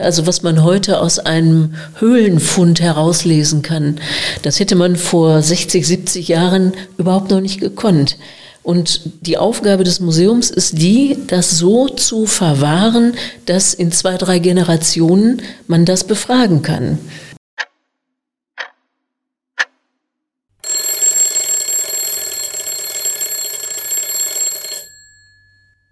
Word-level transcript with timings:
Also 0.00 0.26
was 0.26 0.42
man 0.42 0.64
heute 0.64 1.00
aus 1.00 1.18
einem 1.18 1.74
Höhlenfund 1.98 2.80
herauslesen 2.80 3.60
kann, 3.60 4.00
das 4.42 4.58
hätte 4.58 4.74
man 4.74 4.96
vor 4.96 5.42
60, 5.42 5.86
70 5.86 6.28
Jahren 6.28 6.72
überhaupt 6.96 7.30
noch 7.30 7.42
nicht 7.42 7.60
gekonnt. 7.60 8.16
Und 8.62 9.02
die 9.26 9.36
Aufgabe 9.36 9.84
des 9.84 10.00
Museums 10.00 10.50
ist 10.50 10.78
die, 10.78 11.18
das 11.26 11.58
so 11.58 11.88
zu 11.88 12.24
verwahren, 12.24 13.14
dass 13.44 13.74
in 13.74 13.92
zwei, 13.92 14.16
drei 14.16 14.38
Generationen 14.38 15.42
man 15.66 15.84
das 15.84 16.04
befragen 16.04 16.62
kann. 16.62 16.98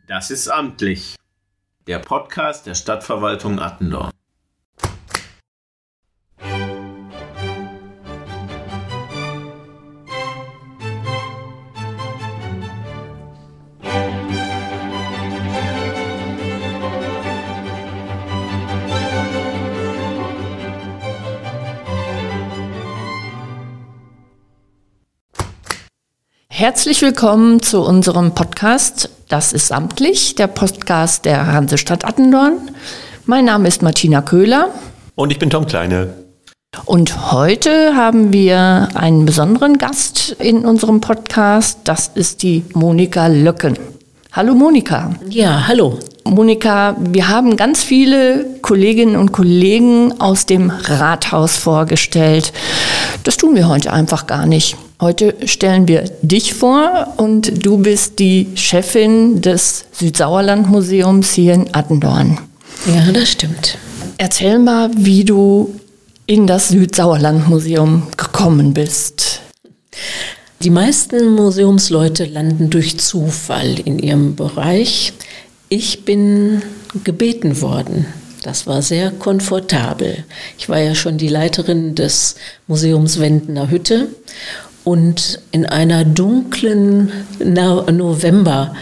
Das 0.07 0.31
ist 0.31 0.49
amtlich 0.49 1.18
der 1.89 2.01
Podcast 2.01 2.67
der 2.67 2.75
Stadtverwaltung 2.75 3.59
Attendorn. 3.59 4.11
Herzlich 26.51 27.01
willkommen 27.01 27.63
zu 27.63 27.81
unserem 27.81 28.35
Podcast 28.35 29.09
Das 29.29 29.53
ist 29.53 29.73
amtlich, 29.73 30.37
der 30.37 30.47
Podcast 30.47 31.27
der 31.27 31.47
Hansestadt 31.53 32.03
Attendorn. 32.03 32.71
Mein 33.27 33.45
Name 33.45 33.69
ist 33.69 33.83
Martina 33.83 34.23
Köhler. 34.23 34.71
Und 35.17 35.31
ich 35.31 35.39
bin 35.39 35.51
Tom 35.51 35.67
Kleine. 35.67 36.15
Und 36.87 37.31
heute 37.31 37.95
haben 37.95 38.33
wir 38.33 38.89
einen 38.95 39.27
besonderen 39.27 39.77
Gast 39.77 40.35
in 40.39 40.65
unserem 40.65 41.03
Podcast. 41.03 41.81
Das 41.85 42.11
ist 42.15 42.43
die 42.43 42.65
Monika 42.73 43.27
Löcken. 43.27 43.79
Hallo 44.33 44.55
Monika. 44.55 45.15
Ja, 45.29 45.69
hallo. 45.69 45.99
Monika, 46.25 46.97
wir 46.99 47.29
haben 47.29 47.59
ganz 47.59 47.85
viele 47.85 48.47
Kolleginnen 48.63 49.17
und 49.17 49.33
Kollegen 49.33 50.23
aus 50.23 50.47
dem 50.47 50.71
Rathaus 50.71 51.59
vorgestellt. 51.59 52.55
Das 53.25 53.37
tun 53.37 53.55
wir 53.55 53.69
heute 53.69 53.93
einfach 53.93 54.27
gar 54.27 54.47
nicht. 54.47 54.75
Heute 55.01 55.37
stellen 55.47 55.87
wir 55.87 56.11
dich 56.23 56.55
vor 56.55 57.15
und 57.19 57.65
du 57.65 57.79
bist 57.79 58.19
die 58.19 58.49
Chefin 58.57 59.41
des 59.41 59.85
Südsauerland-Museums 59.93 61.31
hier 61.35 61.55
in 61.55 61.73
Attendorn. 61.73 62.41
Ja, 62.85 63.13
das 63.13 63.31
stimmt. 63.31 63.79
Erzähl 64.17 64.59
mal, 64.59 64.91
wie 64.97 65.25
du 65.25 65.73
in 66.27 66.49
das 66.49 66.71
Südsauerland-Museum 66.71 68.09
gekommen 68.17 68.75
bist. 68.75 69.41
Die 70.63 70.71
meisten 70.71 71.33
Museumsleute 71.33 72.25
landen 72.25 72.69
durch 72.69 72.99
Zufall 72.99 73.79
in 73.79 74.01
ihrem 74.01 74.35
Bereich. 74.35 75.13
Ich 75.69 76.05
bin 76.05 76.63
gebeten 77.05 77.61
worden. 77.61 78.07
Das 78.43 78.67
war 78.67 78.83
sehr 78.83 79.13
komfortabel. 79.13 80.25
Ich 80.59 80.69
war 80.69 80.81
ja 80.81 80.97
schon 80.97 81.19
die 81.19 81.29
Leiterin 81.29 81.95
des 81.95 82.35
Museums 82.67 83.21
Wendener 83.21 83.71
Hütte 83.71 84.09
und 84.89 85.41
in 85.53 85.67
einer 85.67 86.07
dunklen 86.07 87.13
November, 87.41 88.75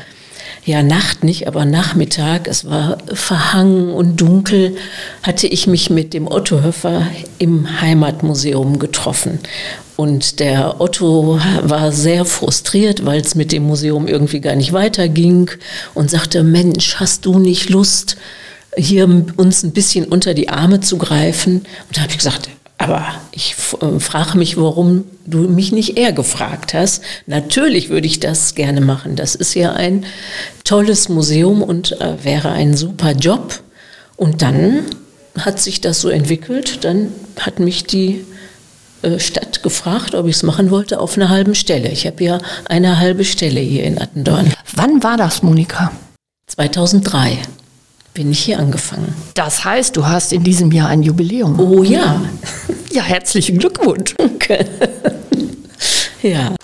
ja 0.64 0.84
Nacht 0.84 1.24
nicht, 1.24 1.48
aber 1.48 1.64
Nachmittag, 1.64 2.46
es 2.46 2.70
war 2.70 2.98
verhangen 3.12 3.90
und 3.90 4.20
dunkel, 4.20 4.76
hatte 5.24 5.48
ich 5.48 5.66
mich 5.66 5.90
mit 5.90 6.14
dem 6.14 6.28
Otto 6.28 6.62
Höffer 6.62 7.08
im 7.38 7.80
Heimatmuseum 7.80 8.78
getroffen. 8.78 9.40
Und 9.96 10.38
der 10.38 10.80
Otto 10.80 11.40
war 11.64 11.90
sehr 11.90 12.24
frustriert, 12.24 13.04
weil 13.04 13.20
es 13.20 13.34
mit 13.34 13.50
dem 13.50 13.64
Museum 13.64 14.06
irgendwie 14.06 14.41
gar 14.41 14.54
nicht 14.54 14.72
weiterging 14.72 15.50
und 15.94 16.08
sagte, 16.08 16.44
Mensch, 16.44 17.00
hast 17.00 17.26
du 17.26 17.41
nicht 17.41 17.69
Lust, 17.69 18.16
hier 18.76 19.08
uns 19.36 19.64
ein 19.64 19.72
bisschen 19.72 20.04
unter 20.04 20.34
die 20.34 20.50
Arme 20.50 20.78
zu 20.78 20.98
greifen? 20.98 21.62
Und 21.88 21.97
da 21.97 22.02
habe 22.02 22.12
ich 22.12 22.19
gesagt, 22.19 22.48
aber 22.86 23.04
ich 23.32 23.54
äh, 23.80 23.98
frage 23.98 24.38
mich, 24.38 24.56
warum 24.56 25.04
du 25.26 25.48
mich 25.48 25.72
nicht 25.72 25.97
eher 25.97 26.12
gefragt 26.12 26.72
hast. 26.72 27.02
Natürlich 27.26 27.88
würde 27.88 28.06
ich 28.06 28.20
das 28.20 28.54
gerne 28.54 28.80
machen. 28.80 29.16
Das 29.16 29.34
ist 29.34 29.54
ja 29.54 29.72
ein 29.72 30.06
tolles 30.64 31.08
Museum 31.08 31.62
und 31.62 32.00
äh, 32.00 32.22
wäre 32.22 32.50
ein 32.50 32.76
super 32.76 33.12
Job. 33.12 33.60
Und 34.16 34.42
dann 34.42 34.84
hat 35.38 35.60
sich 35.60 35.80
das 35.80 36.00
so 36.00 36.08
entwickelt. 36.08 36.84
Dann 36.84 37.12
hat 37.41 37.58
mich 37.58 37.84
die 37.84 38.25
äh, 39.02 39.19
Stadt 39.19 39.62
gefragt, 39.62 40.14
ob 40.14 40.26
ich 40.26 40.36
es 40.36 40.42
machen 40.42 40.70
wollte, 40.70 41.00
auf 41.00 41.16
einer 41.16 41.28
halben 41.28 41.54
Stelle. 41.54 41.91
Ich 41.91 42.06
habe 42.06 42.22
ja 42.22 42.38
eine 42.66 42.98
halbe 42.98 43.25
Stelle 43.25 43.60
hier 43.60 43.84
in 43.84 44.00
Attendorn. 44.00 44.52
Wann 44.75 45.02
war 45.02 45.16
das, 45.16 45.42
Monika? 45.42 45.91
2003 46.46 47.38
bin 48.16 48.31
ich 48.31 48.41
hier 48.41 48.59
angefangen. 48.59 49.15
Das 49.34 49.65
heißt, 49.65 49.94
du 49.94 50.06
hast 50.06 50.32
in 50.32 50.43
diesem 50.43 50.72
Jahr 50.72 50.88
ein 50.88 51.03
Jubiläum. 51.03 51.60
Oh 51.60 51.82
ja. 51.82 52.22
Ja, 52.91 53.03
herzlichen 53.03 53.59
Glückwunsch. 53.59 54.15
Danke. 54.16 54.65
ja. 56.22 56.55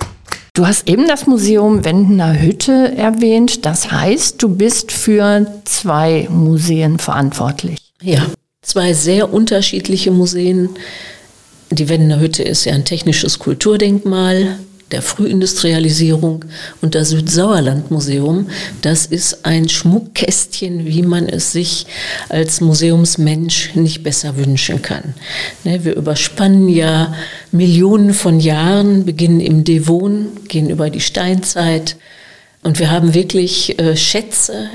Du 0.54 0.66
hast 0.66 0.88
eben 0.88 1.06
das 1.06 1.26
Museum 1.26 1.84
Wendener 1.84 2.40
Hütte 2.40 2.96
erwähnt. 2.96 3.66
Das 3.66 3.92
heißt, 3.92 4.42
du 4.42 4.48
bist 4.48 4.92
für 4.92 5.46
zwei 5.64 6.26
Museen 6.30 6.98
verantwortlich. 6.98 7.78
Ja, 8.00 8.26
zwei 8.62 8.94
sehr 8.94 9.32
unterschiedliche 9.32 10.10
Museen. 10.10 10.70
Die 11.70 11.88
Wendener 11.90 12.18
Hütte 12.18 12.42
ist 12.42 12.64
ja 12.64 12.72
ein 12.72 12.86
technisches 12.86 13.38
Kulturdenkmal 13.38 14.58
der 14.92 15.02
Frühindustrialisierung 15.02 16.44
und 16.80 16.94
das 16.94 17.10
Südsauerlandmuseum, 17.10 18.48
das 18.82 19.06
ist 19.06 19.44
ein 19.44 19.68
Schmuckkästchen, 19.68 20.86
wie 20.86 21.02
man 21.02 21.28
es 21.28 21.52
sich 21.52 21.86
als 22.28 22.60
Museumsmensch 22.60 23.74
nicht 23.74 24.02
besser 24.02 24.36
wünschen 24.36 24.82
kann. 24.82 25.14
Ne, 25.64 25.84
wir 25.84 25.96
überspannen 25.96 26.68
ja 26.68 27.14
Millionen 27.50 28.14
von 28.14 28.40
Jahren, 28.40 29.04
beginnen 29.04 29.40
im 29.40 29.64
Devon, 29.64 30.28
gehen 30.48 30.70
über 30.70 30.90
die 30.90 31.00
Steinzeit 31.00 31.96
und 32.62 32.78
wir 32.78 32.90
haben 32.90 33.14
wirklich 33.14 33.78
äh, 33.78 33.96
Schätze 33.96 34.68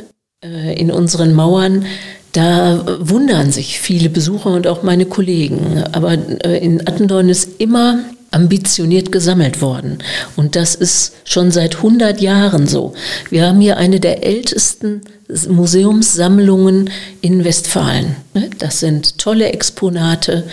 äh, 0.43 0.73
in 0.79 0.91
unseren 0.91 1.33
Mauern, 1.33 1.85
da 2.33 2.85
wundern 2.99 3.51
sich 3.51 3.79
viele 3.79 4.09
Besucher 4.09 4.51
und 4.51 4.67
auch 4.67 4.83
meine 4.83 5.05
Kollegen. 5.05 5.83
Aber 5.93 6.13
äh, 6.13 6.63
in 6.63 6.87
Attendorn 6.87 7.29
ist 7.29 7.59
immer 7.59 7.99
ambitioniert 8.31 9.11
gesammelt 9.11 9.61
worden. 9.61 9.99
Und 10.35 10.55
das 10.55 10.75
ist 10.75 11.13
schon 11.23 11.51
seit 11.51 11.77
100 11.77 12.21
Jahren 12.21 12.67
so. 12.67 12.93
Wir 13.29 13.47
haben 13.47 13.61
hier 13.61 13.77
eine 13.77 13.99
der 13.99 14.25
ältesten 14.25 15.01
Museumssammlungen 15.49 16.89
in 17.21 17.43
Westfalen. 17.43 18.15
Ne? 18.33 18.49
Das 18.59 18.79
sind 18.79 19.17
tolle 19.17 19.51
Exponate 19.51 20.43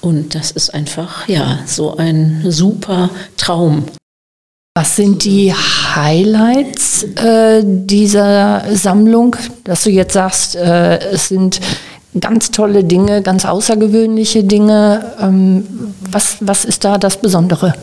und 0.00 0.34
das 0.34 0.50
ist 0.50 0.74
einfach, 0.74 1.28
ja, 1.28 1.60
so 1.66 1.96
ein 1.96 2.44
super 2.48 3.10
Traum. 3.36 3.84
Was 4.74 4.96
sind 4.96 5.24
die 5.24 5.52
Highlights 5.52 7.04
äh, 7.16 7.62
dieser 7.62 8.64
Sammlung, 8.74 9.36
dass 9.64 9.84
du 9.84 9.90
jetzt 9.90 10.14
sagst, 10.14 10.56
äh, 10.56 10.98
es 11.10 11.28
sind 11.28 11.60
ganz 12.18 12.50
tolle 12.50 12.84
Dinge, 12.84 13.22
ganz 13.22 13.44
außergewöhnliche 13.44 14.44
Dinge. 14.44 15.14
Ähm, 15.20 15.94
was, 16.10 16.36
was 16.40 16.64
ist 16.64 16.84
da 16.84 16.98
das 16.98 17.20
Besondere? 17.20 17.74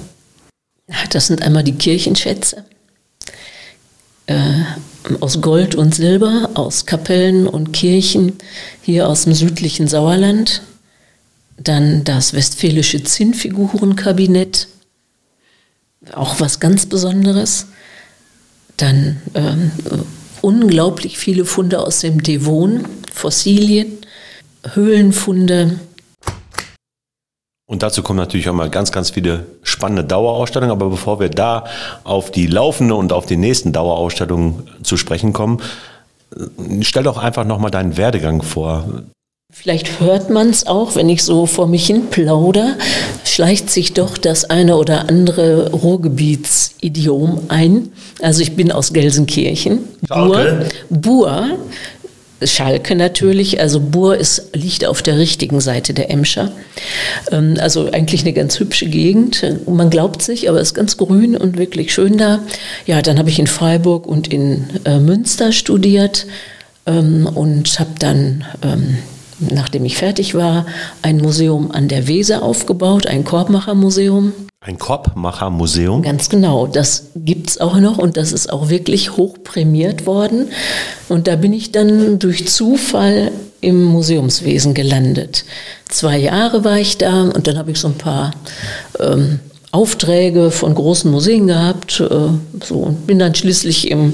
Das 1.12 1.28
sind 1.28 1.42
einmal 1.42 1.64
die 1.64 1.76
Kirchenschätze 1.76 2.66
äh, 4.30 4.64
aus 5.20 5.42
Gold 5.42 5.76
und 5.76 5.96
Silber, 5.96 6.52
aus 6.54 6.86
Kapellen 6.86 7.48
und 7.48 7.74
Kirchen 7.74 8.34
hier 8.82 9.08
aus 9.08 9.24
dem 9.24 9.34
südlichen 9.34 9.88
Sauerland. 9.88 10.62
Dann 11.58 12.04
das 12.04 12.34
westfälische 12.34 13.04
Zinnfigurenkabinett, 13.04 14.68
auch 16.14 16.40
was 16.40 16.60
ganz 16.60 16.86
Besonderes. 16.86 17.68
Dann 18.78 19.22
ähm, 19.34 19.72
unglaublich 20.42 21.18
viele 21.18 21.44
Funde 21.44 21.80
aus 21.80 22.00
dem 22.00 22.24
Devon, 22.24 22.86
Fossilien. 23.12 23.99
Höhlenfunde. 24.74 25.80
Und 27.70 27.84
dazu 27.84 28.02
kommen 28.02 28.18
natürlich 28.18 28.50
auch 28.50 28.54
mal 28.54 28.70
ganz, 28.70 28.92
ganz 28.92 29.12
viele 29.12 29.46
spannende 29.62 30.04
Dauerausstellungen. 30.04 30.72
Aber 30.72 30.90
bevor 30.90 31.20
wir 31.20 31.30
da 31.30 31.66
auf 32.04 32.32
die 32.32 32.48
laufende 32.48 32.96
und 32.96 33.14
auf 33.14 33.28
die 33.28 33.38
nächsten 33.38 33.74
Dauerausstellungen 33.74 34.68
zu 34.82 34.98
sprechen 34.98 35.34
kommen, 35.34 35.62
stell 36.82 37.04
doch 37.04 37.18
einfach 37.18 37.46
nochmal 37.46 37.70
deinen 37.70 37.96
Werdegang 37.96 38.42
vor. 38.42 39.04
Vielleicht 39.52 40.00
hört 40.00 40.30
man 40.30 40.50
es 40.50 40.68
auch, 40.68 40.96
wenn 40.96 41.10
ich 41.10 41.24
so 41.24 41.48
vor 41.48 41.68
mich 41.68 41.88
hin 41.88 42.12
plauder, 42.12 42.76
schleicht 43.24 43.72
sich 43.72 43.94
doch 43.94 44.18
das 44.18 44.46
eine 44.46 44.78
oder 44.78 45.10
andere 45.10 45.72
Ruhrgebietsidiom 45.72 47.46
ein. 47.48 47.92
Also 48.22 48.42
ich 48.42 48.56
bin 48.56 48.72
aus 48.72 48.94
Gelsenkirchen. 48.94 49.80
Bur, 50.08 50.66
Bur 50.92 51.50
Schalke 52.42 52.96
natürlich, 52.96 53.60
also 53.60 53.80
Bur 53.80 54.18
ist, 54.18 54.56
liegt 54.56 54.86
auf 54.86 55.02
der 55.02 55.18
richtigen 55.18 55.60
Seite 55.60 55.94
der 55.94 56.10
Emscher. 56.10 56.52
Ähm, 57.32 57.56
also 57.60 57.92
eigentlich 57.92 58.22
eine 58.22 58.34
ganz 58.34 58.60
hübsche 58.60 58.88
Gegend. 58.88 59.44
Man 59.68 59.90
glaubt 59.90 60.22
sich, 60.22 60.50
aber 60.50 60.60
es 60.60 60.70
ist 60.70 60.74
ganz 60.74 60.98
grün 60.98 61.36
und 61.36 61.58
wirklich 61.58 61.94
schön 61.94 62.18
da. 62.18 62.40
Ja, 62.86 63.02
dann 63.02 63.20
habe 63.20 63.30
ich 63.30 63.40
in 63.40 63.48
Freiburg 63.48 64.08
und 64.08 64.32
in 64.32 64.66
äh, 64.86 65.00
Münster 65.00 65.52
studiert 65.52 66.28
ähm, 66.86 67.28
und 67.28 67.80
habe 67.80 67.92
dann, 68.00 68.46
ähm, 68.64 68.98
nachdem 69.40 69.86
ich 69.86 69.98
fertig 69.98 70.36
war, 70.36 70.66
ein 71.02 71.18
Museum 71.18 71.72
an 71.72 71.88
der 71.88 72.08
Weser 72.08 72.44
aufgebaut, 72.44 73.08
ein 73.08 73.24
Korbmachermuseum. 73.24 74.34
Ein 74.62 74.78
Korbmachermuseum? 74.78 76.02
Ganz 76.02 76.30
genau, 76.30 76.68
das 76.68 77.12
gibt 77.16 77.50
es 77.50 77.62
auch 77.62 77.78
noch 77.78 77.98
und 77.98 78.18
das 78.18 78.34
ist 78.34 78.52
auch 78.52 78.70
wirklich 78.70 79.16
hoch 79.16 79.38
prämiert 79.44 80.06
worden. 80.06 80.50
Und 81.08 81.28
da 81.28 81.36
bin 81.36 81.54
ich 81.54 81.72
dann 81.72 82.20
durch 82.20 82.48
Zufall 82.48 83.32
im 83.62 83.84
Museumswesen 83.86 84.74
gelandet. 84.74 85.46
Zwei 85.88 86.18
Jahre 86.18 86.64
war 86.64 86.78
ich 86.78 86.98
da 86.98 87.24
und 87.24 87.48
dann 87.48 87.58
habe 87.58 87.72
ich 87.72 87.80
so 87.80 87.88
ein 87.88 87.98
paar 87.98 88.32
ähm, 89.00 89.40
Aufträge 89.72 90.50
von 90.50 90.74
großen 90.74 91.12
Museen 91.12 91.48
gehabt 91.48 92.00
äh, 92.00 92.30
so, 92.64 92.76
und 92.76 93.06
bin 93.06 93.20
dann 93.20 93.36
schließlich 93.36 93.92
im 93.92 94.14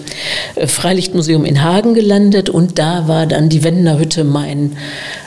äh, 0.56 0.68
Freilichtmuseum 0.68 1.46
in 1.46 1.64
Hagen 1.64 1.94
gelandet 1.94 2.50
und 2.50 2.78
da 2.78 3.08
war 3.08 3.26
dann 3.26 3.48
die 3.48 3.64
Wendner 3.64 3.98
Hütte 3.98 4.26
mein 4.26 4.76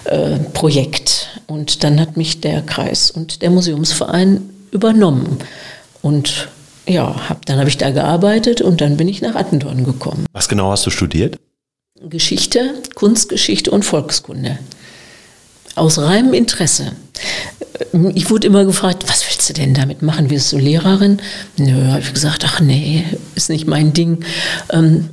äh, 0.05 0.39
Projekt. 0.53 1.41
Und 1.47 1.83
dann 1.83 1.99
hat 1.99 2.19
mich 2.19 2.43
der 2.43 2.61
Kreis 2.61 3.11
und 3.11 3.41
der 3.41 3.49
Museumsverein 3.49 4.51
übernommen. 4.71 5.39
Und 6.03 6.49
ja, 6.87 7.29
hab, 7.29 7.47
dann 7.47 7.59
habe 7.59 7.69
ich 7.71 7.79
da 7.79 7.91
gearbeitet 7.91 8.61
und 8.61 8.81
dann 8.83 8.97
bin 8.97 9.09
ich 9.09 9.23
nach 9.23 9.35
Attendorn 9.35 9.85
gekommen. 9.85 10.27
Was 10.33 10.49
genau 10.49 10.71
hast 10.71 10.85
du 10.85 10.91
studiert? 10.91 11.39
Geschichte, 12.01 12.75
Kunstgeschichte 12.95 13.71
und 13.71 13.85
Volkskunde. 13.85 14.59
Aus 15.75 15.99
reinem 15.99 16.35
Interesse. 16.35 16.93
Ich 18.15 18.31
wurde 18.31 18.47
immer 18.47 18.65
gefragt, 18.65 18.98
du 19.49 19.53
denn 19.55 19.75
damit 19.75 20.03
machen? 20.03 20.31
Wirst 20.31 20.53
du 20.53 20.59
Lehrerin? 20.59 21.19
Nö, 21.57 21.87
habe 21.89 22.01
ich 22.01 22.13
gesagt, 22.13 22.45
ach 22.47 22.61
nee, 22.61 23.05
ist 23.35 23.51
nicht 23.51 23.67
mein 23.67 23.93
Ding. 23.93 24.25
Ähm, 24.71 25.11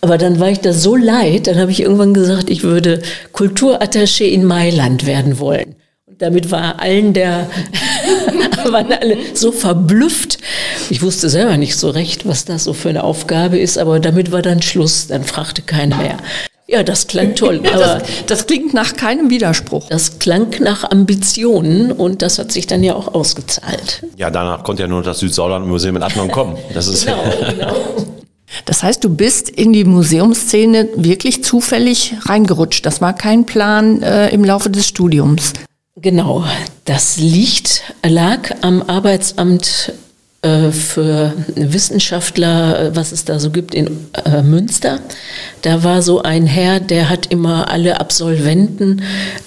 aber 0.00 0.18
dann 0.18 0.38
war 0.38 0.50
ich 0.50 0.60
da 0.60 0.74
so 0.74 0.96
leid, 0.96 1.46
dann 1.46 1.58
habe 1.58 1.70
ich 1.70 1.80
irgendwann 1.80 2.12
gesagt, 2.12 2.50
ich 2.50 2.62
würde 2.62 3.00
Kulturattaché 3.32 4.24
in 4.24 4.44
Mailand 4.44 5.06
werden 5.06 5.38
wollen. 5.38 5.76
Und 6.06 6.20
damit 6.20 6.50
war 6.50 6.78
allen 6.80 7.14
der, 7.14 7.48
waren 8.70 8.92
alle 8.92 9.16
so 9.32 9.50
verblüfft. 9.50 10.38
Ich 10.90 11.00
wusste 11.00 11.30
selber 11.30 11.56
nicht 11.56 11.76
so 11.76 11.88
recht, 11.88 12.26
was 12.26 12.44
das 12.44 12.64
so 12.64 12.74
für 12.74 12.90
eine 12.90 13.02
Aufgabe 13.02 13.58
ist, 13.58 13.78
aber 13.78 13.98
damit 13.98 14.30
war 14.30 14.42
dann 14.42 14.60
Schluss. 14.60 15.06
Dann 15.06 15.24
fragte 15.24 15.62
keiner 15.62 15.96
mehr. 15.96 16.18
Ja, 16.66 16.82
das 16.82 17.06
klang 17.06 17.34
toll. 17.34 17.60
Aber 17.72 17.78
das, 17.78 18.02
das, 18.26 18.46
klingt 18.46 18.72
nach 18.72 18.94
keinem 18.96 19.28
Widerspruch. 19.28 19.88
Das 19.90 20.18
klang 20.18 20.48
nach 20.60 20.90
Ambitionen 20.90 21.92
und 21.92 22.22
das 22.22 22.38
hat 22.38 22.52
sich 22.52 22.66
dann 22.66 22.82
ja 22.82 22.94
auch 22.94 23.14
ausgezahlt. 23.14 24.06
Ja, 24.16 24.30
danach 24.30 24.64
konnte 24.64 24.82
ja 24.82 24.88
nur 24.88 25.02
das 25.02 25.18
Südsauerland-Museum 25.18 25.96
in 25.96 26.02
Attendorn 26.02 26.30
kommen. 26.30 26.56
Das 26.72 26.86
ist 26.88 27.04
genau, 27.04 27.22
genau. 27.50 27.76
Das 28.64 28.82
heißt, 28.82 29.04
du 29.04 29.14
bist 29.14 29.50
in 29.50 29.72
die 29.72 29.84
Museumsszene 29.84 30.88
wirklich 30.96 31.44
zufällig 31.44 32.14
reingerutscht. 32.22 32.86
Das 32.86 33.00
war 33.00 33.12
kein 33.12 33.44
Plan 33.44 34.02
äh, 34.02 34.30
im 34.30 34.42
Laufe 34.44 34.70
des 34.70 34.86
Studiums. 34.86 35.52
Genau, 35.96 36.44
das 36.86 37.18
liegt, 37.18 37.82
lag 38.02 38.50
am 38.62 38.82
Arbeitsamt 38.82 39.92
für 40.70 41.32
Wissenschaftler, 41.54 42.78
äh, 42.78 42.96
was 42.96 43.12
es 43.12 43.24
da 43.24 43.38
so 43.38 43.50
gibt 43.50 43.74
in 43.74 43.88
äh, 44.24 44.42
Münster. 44.42 44.98
Da 45.62 45.82
war 45.82 46.02
so 46.02 46.22
ein 46.22 46.46
Herr, 46.46 46.80
der 46.80 47.08
hat 47.08 47.26
immer 47.26 47.70
alle 47.70 48.00
Absolventen 48.00 49.02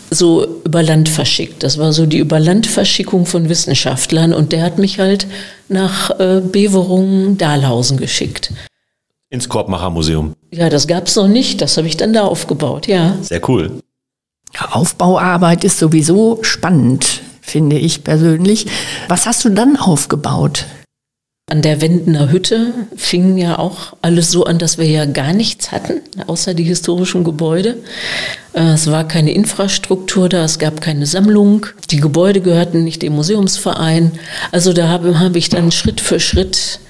so 0.09 0.61
über 0.63 0.81
Land 0.83 1.09
verschickt. 1.09 1.63
Das 1.63 1.77
war 1.77 1.93
so 1.93 2.05
die 2.05 2.17
Überlandverschickung 2.17 3.25
von 3.25 3.49
Wissenschaftlern 3.49 4.33
und 4.33 4.51
der 4.51 4.63
hat 4.63 4.77
mich 4.77 4.99
halt 4.99 5.27
nach 5.69 6.11
Beverungen 6.15 7.37
Dahlhausen 7.37 7.97
geschickt. 7.97 8.53
Ins 9.29 9.49
Korbmachermuseum. 9.49 10.33
Ja, 10.51 10.69
das 10.69 10.87
gab 10.87 11.07
es 11.07 11.15
noch 11.17 11.27
nicht. 11.27 11.61
Das 11.61 11.75
habe 11.75 11.87
ich 11.87 11.97
dann 11.97 12.13
da 12.13 12.23
aufgebaut, 12.23 12.87
ja. 12.87 13.17
Sehr 13.21 13.41
cool. 13.49 13.81
Aufbauarbeit 14.71 15.63
ist 15.63 15.77
sowieso 15.77 16.39
spannend, 16.41 17.21
finde 17.41 17.77
ich 17.77 18.03
persönlich. 18.03 18.67
Was 19.09 19.25
hast 19.25 19.43
du 19.45 19.49
dann 19.49 19.75
aufgebaut? 19.75 20.65
An 21.49 21.61
der 21.61 21.79
Wendener 21.79 22.29
Hütte 22.29 22.73
fing 22.97 23.37
ja 23.37 23.57
auch 23.57 23.95
alles 24.01 24.31
so 24.31 24.43
an, 24.43 24.59
dass 24.59 24.77
wir 24.77 24.85
ja 24.85 25.05
gar 25.05 25.31
nichts 25.31 25.71
hatten, 25.71 26.01
außer 26.27 26.53
die 26.53 26.65
historischen 26.65 27.23
Gebäude. 27.23 27.77
Äh, 28.51 28.73
es 28.73 28.91
war 28.91 29.07
keine 29.07 29.31
Infrastruktur 29.31 30.27
da, 30.27 30.43
es 30.43 30.59
gab 30.59 30.81
keine 30.81 31.05
Sammlung. 31.05 31.65
Die 31.89 32.01
Gebäude 32.01 32.41
gehörten 32.41 32.83
nicht 32.83 33.01
dem 33.01 33.13
Museumsverein. 33.13 34.11
Also 34.51 34.73
da 34.73 34.89
habe, 34.89 35.19
habe 35.19 35.37
ich 35.37 35.47
dann 35.47 35.71
Schritt 35.71 36.01
für 36.01 36.19
Schritt 36.19 36.81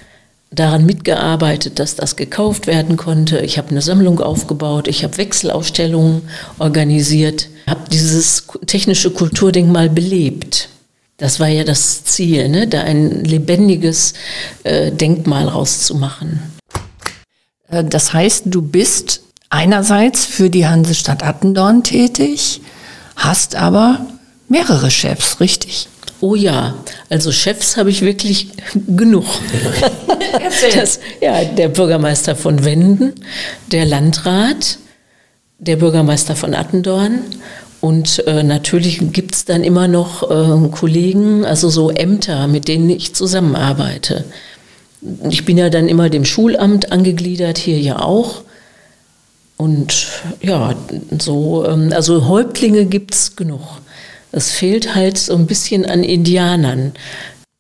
daran 0.50 0.88
mitgearbeitet, 0.88 1.78
dass 1.78 1.96
das 1.96 2.16
gekauft 2.16 2.66
werden 2.66 2.98
konnte. 2.98 3.38
Ich 3.42 3.60
habe 3.60 3.70
eine 3.70 3.84
Sammlung 3.84 4.20
aufgebaut, 4.20 4.88
ich 4.88 5.04
habe 5.04 5.20
Wechselausstellungen 5.20 6.24
organisiert, 6.58 7.48
habe 7.68 7.82
dieses 7.92 8.48
technische 8.66 9.12
Kulturdenkmal 9.12 9.92
belebt. 9.92 10.70
Das 11.18 11.40
war 11.40 11.48
ja 11.48 11.64
das 11.64 12.04
Ziel, 12.04 12.48
ne? 12.48 12.68
da 12.68 12.82
ein 12.82 13.24
lebendiges 13.24 14.14
äh, 14.64 14.92
Denkmal 14.92 15.48
rauszumachen. 15.48 16.40
Äh, 17.70 17.84
das 17.84 18.14
heißt, 18.14 18.44
du 18.46 18.62
bist 18.62 19.22
einerseits 19.50 20.26
für 20.26 20.52
die 20.52 20.68
Hansestadt 20.68 21.24
Attendorn 21.24 21.84
tätig, 21.84 22.62
hast 23.16 23.56
aber 23.56 24.06
mehrere 24.48 24.92
Chefs, 24.92 25.40
richtig? 25.40 25.88
Oh 26.20 26.36
ja, 26.36 26.76
also 27.10 27.32
Chefs 27.32 27.78
habe 27.78 27.90
ich 27.90 28.02
wirklich 28.02 28.50
genug. 28.88 29.26
das, 30.76 31.00
ja, 31.22 31.44
der 31.46 31.70
Bürgermeister 31.70 32.36
von 32.36 32.64
Wenden, 32.64 33.14
der 33.72 33.86
Landrat, 33.86 34.78
der 35.60 35.78
Bürgermeister 35.78 36.36
von 36.36 36.54
Attendorn 36.54 37.22
und 37.80 38.26
äh, 38.28 38.44
natürlich 38.44 39.00
gibt 39.14 39.36
es 39.36 39.46
dann 39.46 39.64
immer 39.64 39.88
noch 39.88 40.24
äh, 40.30 40.70
Kollegen, 40.70 41.46
also 41.46 41.70
so 41.70 41.92
Ämter, 41.92 42.48
mit 42.48 42.68
denen 42.68 42.90
ich 42.90 43.14
zusammenarbeite. 43.14 44.26
Ich 45.30 45.46
bin 45.46 45.58
ja 45.58 45.70
dann 45.70 45.88
immer 45.88 46.10
dem 46.10 46.26
Schulamt 46.26 46.92
angegliedert, 46.92 47.58
hier 47.58 47.80
ja 47.80 48.00
auch. 48.00 48.42
Und 49.58 50.08
ja, 50.42 50.76
so, 51.20 51.66
ähm, 51.66 51.92
also 51.94 52.28
Häuptlinge 52.28 52.86
gibt 52.86 53.14
es 53.14 53.36
genug. 53.36 53.62
Es 54.32 54.52
fehlt 54.52 54.96
halt 54.96 55.18
so 55.18 55.36
ein 55.36 55.48
bisschen 55.48 55.86
an 55.86 56.04
Indianern. 56.04 56.94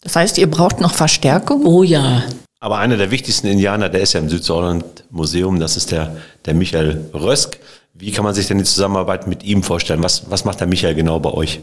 Das 0.03 0.15
heißt, 0.15 0.37
ihr 0.37 0.49
braucht 0.49 0.79
noch 0.79 0.93
Verstärkung? 0.93 1.65
Oh 1.65 1.83
ja. 1.83 2.23
Aber 2.59 2.79
einer 2.79 2.97
der 2.97 3.11
wichtigsten 3.11 3.47
Indianer, 3.47 3.89
der 3.89 4.01
ist 4.01 4.13
ja 4.13 4.19
im 4.19 4.29
Südsaarland 4.29 4.83
Museum, 5.11 5.59
das 5.59 5.77
ist 5.77 5.91
der, 5.91 6.17
der 6.45 6.53
Michael 6.55 7.09
Rösk. 7.13 7.59
Wie 7.99 8.11
kann 8.11 8.23
man 8.23 8.35
sich 8.35 8.47
denn 8.47 8.59
die 8.59 8.63
Zusammenarbeit 8.63 9.27
mit 9.27 9.43
ihm 9.43 9.63
vorstellen? 9.63 10.03
Was, 10.03 10.29
was 10.29 10.45
macht 10.45 10.59
der 10.59 10.67
Michael 10.67 10.93
genau 10.93 11.19
bei 11.19 11.31
euch? 11.31 11.61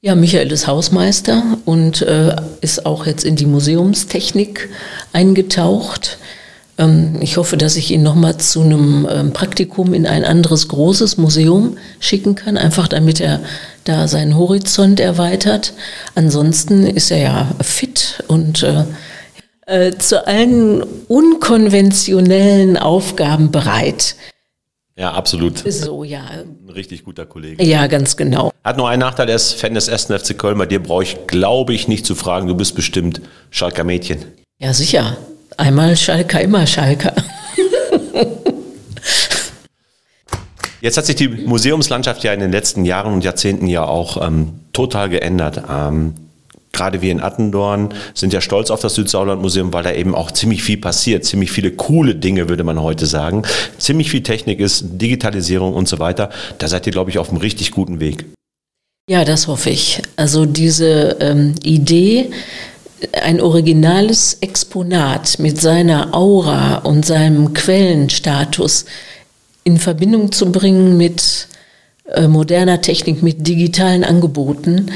Ja, 0.00 0.16
Michael 0.16 0.50
ist 0.50 0.66
Hausmeister 0.66 1.44
und 1.64 2.02
äh, 2.02 2.34
ist 2.60 2.84
auch 2.84 3.06
jetzt 3.06 3.24
in 3.24 3.36
die 3.36 3.46
Museumstechnik 3.46 4.68
eingetaucht. 5.12 6.18
Ähm, 6.78 7.18
ich 7.20 7.36
hoffe, 7.36 7.56
dass 7.56 7.76
ich 7.76 7.92
ihn 7.92 8.02
nochmal 8.02 8.38
zu 8.38 8.62
einem 8.62 9.06
ähm, 9.08 9.32
Praktikum 9.32 9.94
in 9.94 10.04
ein 10.04 10.24
anderes 10.24 10.66
großes 10.66 11.18
Museum 11.18 11.78
schicken 12.00 12.34
kann, 12.34 12.56
einfach 12.58 12.88
damit 12.88 13.20
er 13.20 13.40
da 13.84 14.08
seinen 14.08 14.36
Horizont 14.36 14.98
erweitert. 14.98 15.74
Ansonsten 16.16 16.84
ist 16.84 17.12
er 17.12 17.18
ja 17.18 17.48
fit 17.60 18.24
und 18.26 18.64
äh, 18.64 18.84
äh, 19.66 19.96
zu 19.96 20.26
allen 20.26 20.82
unkonventionellen 21.06 22.76
Aufgaben 22.76 23.52
bereit. 23.52 24.16
Ja, 24.96 25.12
absolut. 25.12 25.58
So, 25.58 26.04
ja. 26.04 26.24
Ein 26.24 26.68
richtig 26.68 27.04
guter 27.04 27.24
Kollege. 27.24 27.64
Ja, 27.64 27.86
ganz 27.86 28.16
genau. 28.16 28.52
Hat 28.62 28.76
nur 28.76 28.88
einen 28.88 29.00
Nachteil, 29.00 29.28
er 29.28 29.36
ist 29.36 29.54
Fan 29.54 29.74
des 29.74 29.88
1. 29.88 30.04
FC 30.06 30.38
Köln. 30.38 30.58
Bei 30.58 30.66
dir 30.66 30.82
brauche 30.82 31.02
ich, 31.02 31.26
glaube 31.26 31.72
ich, 31.72 31.88
nicht 31.88 32.04
zu 32.04 32.14
fragen. 32.14 32.46
Du 32.46 32.54
bist 32.54 32.74
bestimmt 32.74 33.22
Schalker 33.50 33.84
Mädchen. 33.84 34.24
Ja, 34.58 34.74
sicher. 34.74 35.16
Einmal 35.56 35.96
Schalker, 35.96 36.40
immer 36.40 36.66
Schalker. 36.66 37.14
Jetzt 40.82 40.96
hat 40.96 41.06
sich 41.06 41.16
die 41.16 41.28
Museumslandschaft 41.28 42.24
ja 42.24 42.32
in 42.32 42.40
den 42.40 42.50
letzten 42.50 42.84
Jahren 42.84 43.14
und 43.14 43.22
Jahrzehnten 43.24 43.68
ja 43.68 43.84
auch 43.84 44.20
ähm, 44.26 44.60
total 44.72 45.08
geändert. 45.08 45.62
Ähm, 45.70 46.14
gerade 46.72 47.02
wir 47.02 47.12
in 47.12 47.20
Attendorn 47.20 47.90
sind 48.14 48.32
ja 48.32 48.40
stolz 48.40 48.70
auf 48.70 48.80
das 48.80 48.94
Südsauerland-Museum, 48.94 49.72
weil 49.72 49.82
da 49.82 49.92
eben 49.92 50.14
auch 50.14 50.30
ziemlich 50.30 50.62
viel 50.62 50.78
passiert, 50.78 51.24
ziemlich 51.24 51.52
viele 51.52 51.70
coole 51.70 52.14
Dinge, 52.14 52.48
würde 52.48 52.64
man 52.64 52.80
heute 52.80 53.06
sagen. 53.06 53.42
Ziemlich 53.78 54.10
viel 54.10 54.22
Technik 54.22 54.60
ist, 54.60 54.84
Digitalisierung 54.92 55.74
und 55.74 55.88
so 55.88 55.98
weiter. 55.98 56.30
Da 56.58 56.68
seid 56.68 56.86
ihr, 56.86 56.92
glaube 56.92 57.10
ich, 57.10 57.18
auf 57.18 57.28
einem 57.28 57.38
richtig 57.38 57.70
guten 57.70 58.00
Weg. 58.00 58.24
Ja, 59.08 59.24
das 59.24 59.48
hoffe 59.48 59.70
ich. 59.70 60.00
Also 60.16 60.46
diese 60.46 61.16
ähm, 61.20 61.54
Idee, 61.64 62.30
ein 63.20 63.40
originales 63.40 64.38
Exponat 64.40 65.38
mit 65.38 65.60
seiner 65.60 66.14
Aura 66.14 66.78
und 66.78 67.04
seinem 67.04 67.52
Quellenstatus 67.52 68.84
in 69.64 69.78
Verbindung 69.78 70.32
zu 70.32 70.52
bringen 70.52 70.96
mit 70.96 71.48
äh, 72.14 72.28
moderner 72.28 72.80
Technik, 72.80 73.22
mit 73.22 73.46
digitalen 73.46 74.04
Angeboten, 74.04 74.90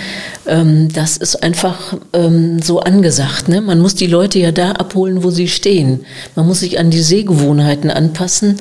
ähm, 0.47 0.89
das 0.93 1.17
ist 1.17 1.43
einfach 1.43 1.97
ähm, 2.13 2.61
so 2.63 2.81
angesagt. 2.81 3.49
Ne? 3.49 3.61
Man 3.61 3.81
muss 3.81 3.95
die 3.95 4.07
Leute 4.07 4.39
ja 4.39 4.53
da 4.53 4.73
abholen, 4.73 5.23
wo 5.23 5.31
sie 5.31 5.49
stehen. 5.49 6.05
Man 6.35 6.47
muss 6.47 6.61
sich 6.61 6.79
an 6.79 6.91
die 6.91 7.01
Sehgewohnheiten 7.01 7.91
anpassen. 7.91 8.57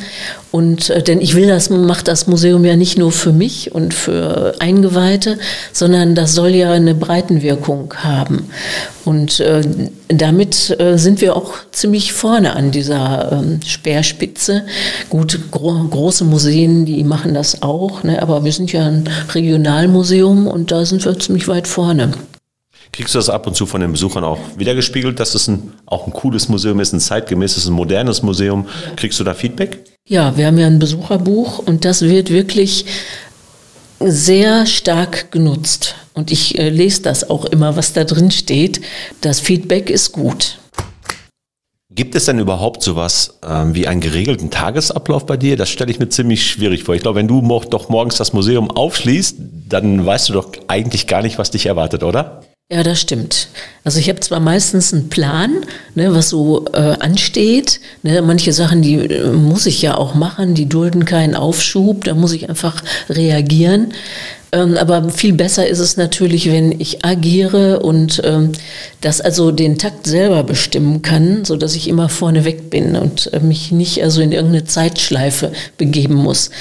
Und 0.52 0.90
äh, 0.90 1.04
denn 1.04 1.20
ich 1.20 1.36
will 1.36 1.48
das, 1.48 1.70
macht 1.70 2.08
das 2.08 2.28
Museum 2.28 2.64
ja 2.64 2.78
nicht 2.78 2.98
nur 2.98 3.12
für 3.12 3.34
mich 3.34 3.76
und 3.76 3.94
für 3.94 4.56
Eingeweihte, 4.60 5.38
sondern 5.74 6.16
das 6.16 6.34
soll 6.34 6.52
ja 6.52 6.72
eine 6.72 6.96
Breitenwirkung 6.96 7.94
haben. 7.98 8.48
Und 9.04 9.42
äh, 9.42 9.62
damit 10.08 10.80
äh, 10.80 10.98
sind 10.98 11.20
wir 11.20 11.36
auch 11.36 11.54
ziemlich 11.72 12.14
vorne 12.14 12.56
an 12.56 12.72
dieser 12.72 13.34
ähm, 13.34 13.60
Speerspitze. 13.66 14.64
Gut, 15.10 15.40
gro 15.52 15.74
große 15.90 16.24
Museen, 16.24 16.86
die 16.86 17.04
machen 17.04 17.34
das 17.34 17.62
auch, 17.62 18.04
ne? 18.04 18.22
aber 18.22 18.45
wir 18.46 18.52
sind 18.52 18.72
ja 18.72 18.86
ein 18.86 19.10
Regionalmuseum 19.34 20.48
und 20.48 20.72
da 20.72 20.86
sind 20.86 21.04
wir 21.04 21.20
ziemlich 21.20 21.48
weit 21.48 21.68
vorne. 21.68 22.14
Kriegst 22.92 23.14
du 23.14 23.20
das 23.20 23.30
ab 23.30 23.46
und 23.46 23.56
zu 23.56 23.66
von 23.66 23.82
den 23.82 23.92
Besuchern 23.92 24.24
auch 24.24 24.40
wiedergespiegelt, 24.56 25.20
dass 25.20 25.36
es 25.36 25.50
ein, 25.50 25.74
auch 25.86 26.08
ein 26.08 26.14
cooles 26.14 26.48
Museum 26.48 26.80
ist, 26.80 26.94
ein 26.94 27.02
zeitgemäßes, 27.02 27.66
ein 27.66 27.74
modernes 27.74 28.22
Museum? 28.22 28.68
Kriegst 28.96 29.20
du 29.20 29.26
da 29.26 29.34
Feedback? 29.34 29.84
Ja, 30.08 30.38
wir 30.38 30.48
haben 30.48 30.58
ja 30.58 30.68
ein 30.68 30.80
Besucherbuch 30.80 31.60
und 31.60 31.84
das 31.84 32.04
wird 32.04 32.30
wirklich 32.30 32.86
sehr 34.00 34.66
stark 34.66 35.32
genutzt. 35.32 35.96
Und 36.14 36.32
ich 36.32 36.58
äh, 36.58 36.70
lese 36.70 37.02
das 37.02 37.30
auch 37.30 37.46
immer, 37.46 37.76
was 37.76 37.92
da 37.92 38.06
drin 38.06 38.32
steht. 38.32 38.80
Das 39.22 39.40
Feedback 39.42 39.90
ist 39.90 40.14
gut. 40.14 40.60
Gibt 41.96 42.14
es 42.16 42.26
denn 42.26 42.40
überhaupt 42.40 42.84
sowas 42.84 43.40
ähm, 43.48 43.74
wie 43.74 43.88
einen 43.88 44.02
geregelten 44.02 44.50
Tagesablauf 44.50 45.26
bei 45.26 45.38
dir? 45.38 45.56
Das 45.56 45.70
stelle 45.70 45.90
ich 45.92 45.98
mir 45.98 46.10
ziemlich 46.10 46.46
schwierig 46.46 46.84
vor. 46.84 46.94
Ich 46.94 47.02
glaube, 47.02 47.20
wenn 47.20 47.30
du 47.30 47.42
doch 47.70 47.88
morgens 47.88 48.18
das 48.18 48.34
Museum 48.34 48.70
aufschließt, 48.70 49.38
dann 49.70 50.06
weißt 50.06 50.28
du 50.28 50.34
doch 50.34 50.52
eigentlich 50.68 51.08
gar 51.08 51.22
nicht, 51.22 51.38
was 51.38 51.52
dich 51.52 51.68
erwartet, 51.68 52.04
oder? 52.04 52.42
Ja, 52.70 52.84
das 52.84 53.00
stimmt. 53.00 53.48
Also 53.86 54.00
ich 54.00 54.10
habe 54.10 54.20
zwar 54.20 54.42
meistens 54.42 54.92
einen 54.92 55.08
Plan, 55.08 55.64
ne, 55.94 56.14
was 56.14 56.30
so 56.30 56.66
äh, 56.74 56.98
ansteht. 57.00 57.80
Ne, 58.04 58.22
manche 58.22 58.52
Sachen, 58.52 58.82
die 58.82 58.96
äh, 58.96 59.32
muss 59.32 59.66
ich 59.66 59.82
ja 59.82 59.96
auch 59.96 60.16
machen, 60.16 60.54
die 60.54 60.68
dulden 60.68 61.06
keinen 61.06 61.36
Aufschub, 61.36 62.04
da 62.04 62.14
muss 62.14 62.34
ich 62.34 62.50
einfach 62.50 62.84
reagieren. 63.08 63.94
Ähm, 64.56 64.78
aber 64.78 65.10
viel 65.10 65.34
besser 65.34 65.68
ist 65.68 65.80
es 65.80 65.98
natürlich, 65.98 66.50
wenn 66.50 66.80
ich 66.80 67.04
agiere 67.04 67.82
und 67.82 68.22
ähm, 68.24 68.54
das 69.02 69.20
also 69.20 69.52
den 69.52 69.78
Takt 69.78 70.08
selber 70.08 70.44
bestimmen 70.44 71.02
kann, 71.02 71.44
so 71.44 71.58
dass 71.58 71.76
ich 71.76 71.90
immer 71.90 72.08
vorne 72.08 72.46
weg 72.46 72.70
bin 72.70 72.96
und 72.96 73.34
äh, 73.34 73.42
mich 73.42 73.74
nicht 73.74 74.02
also 74.02 74.22
in 74.22 74.32
irgendeine 74.32 74.64
Zeitschleife 74.64 75.52
begeben 75.78 76.16
muss. 76.16 76.52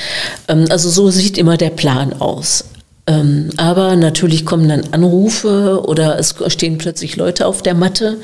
Ähm, 0.48 0.66
also 0.70 0.90
so 0.90 1.08
sieht 1.10 1.38
immer 1.38 1.56
der 1.56 1.70
Plan 1.70 2.12
aus. 2.14 2.64
Ähm, 3.06 3.50
aber 3.58 3.94
natürlich 3.94 4.44
kommen 4.44 4.68
dann 4.68 4.88
Anrufe 4.90 5.82
oder 5.86 6.18
es 6.18 6.34
stehen 6.48 6.78
plötzlich 6.78 7.14
Leute 7.14 7.46
auf 7.46 7.62
der 7.62 7.74
Matte. 7.74 8.16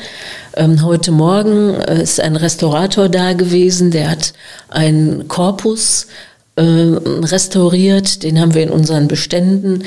Ähm, 0.57 0.85
heute 0.85 1.13
Morgen 1.13 1.75
äh, 1.75 2.03
ist 2.03 2.19
ein 2.19 2.35
Restaurator 2.35 3.09
da 3.09 3.35
gewesen, 3.35 3.93
der 3.93 4.11
hat 4.11 4.33
einen 4.69 5.29
Korpus 5.29 6.09
äh, 6.61 7.25
restauriert, 7.25 8.23
den 8.23 8.39
haben 8.39 8.55
wir 8.55 8.63
in 8.63 8.71
unseren 8.71 9.09
Beständen. 9.09 9.85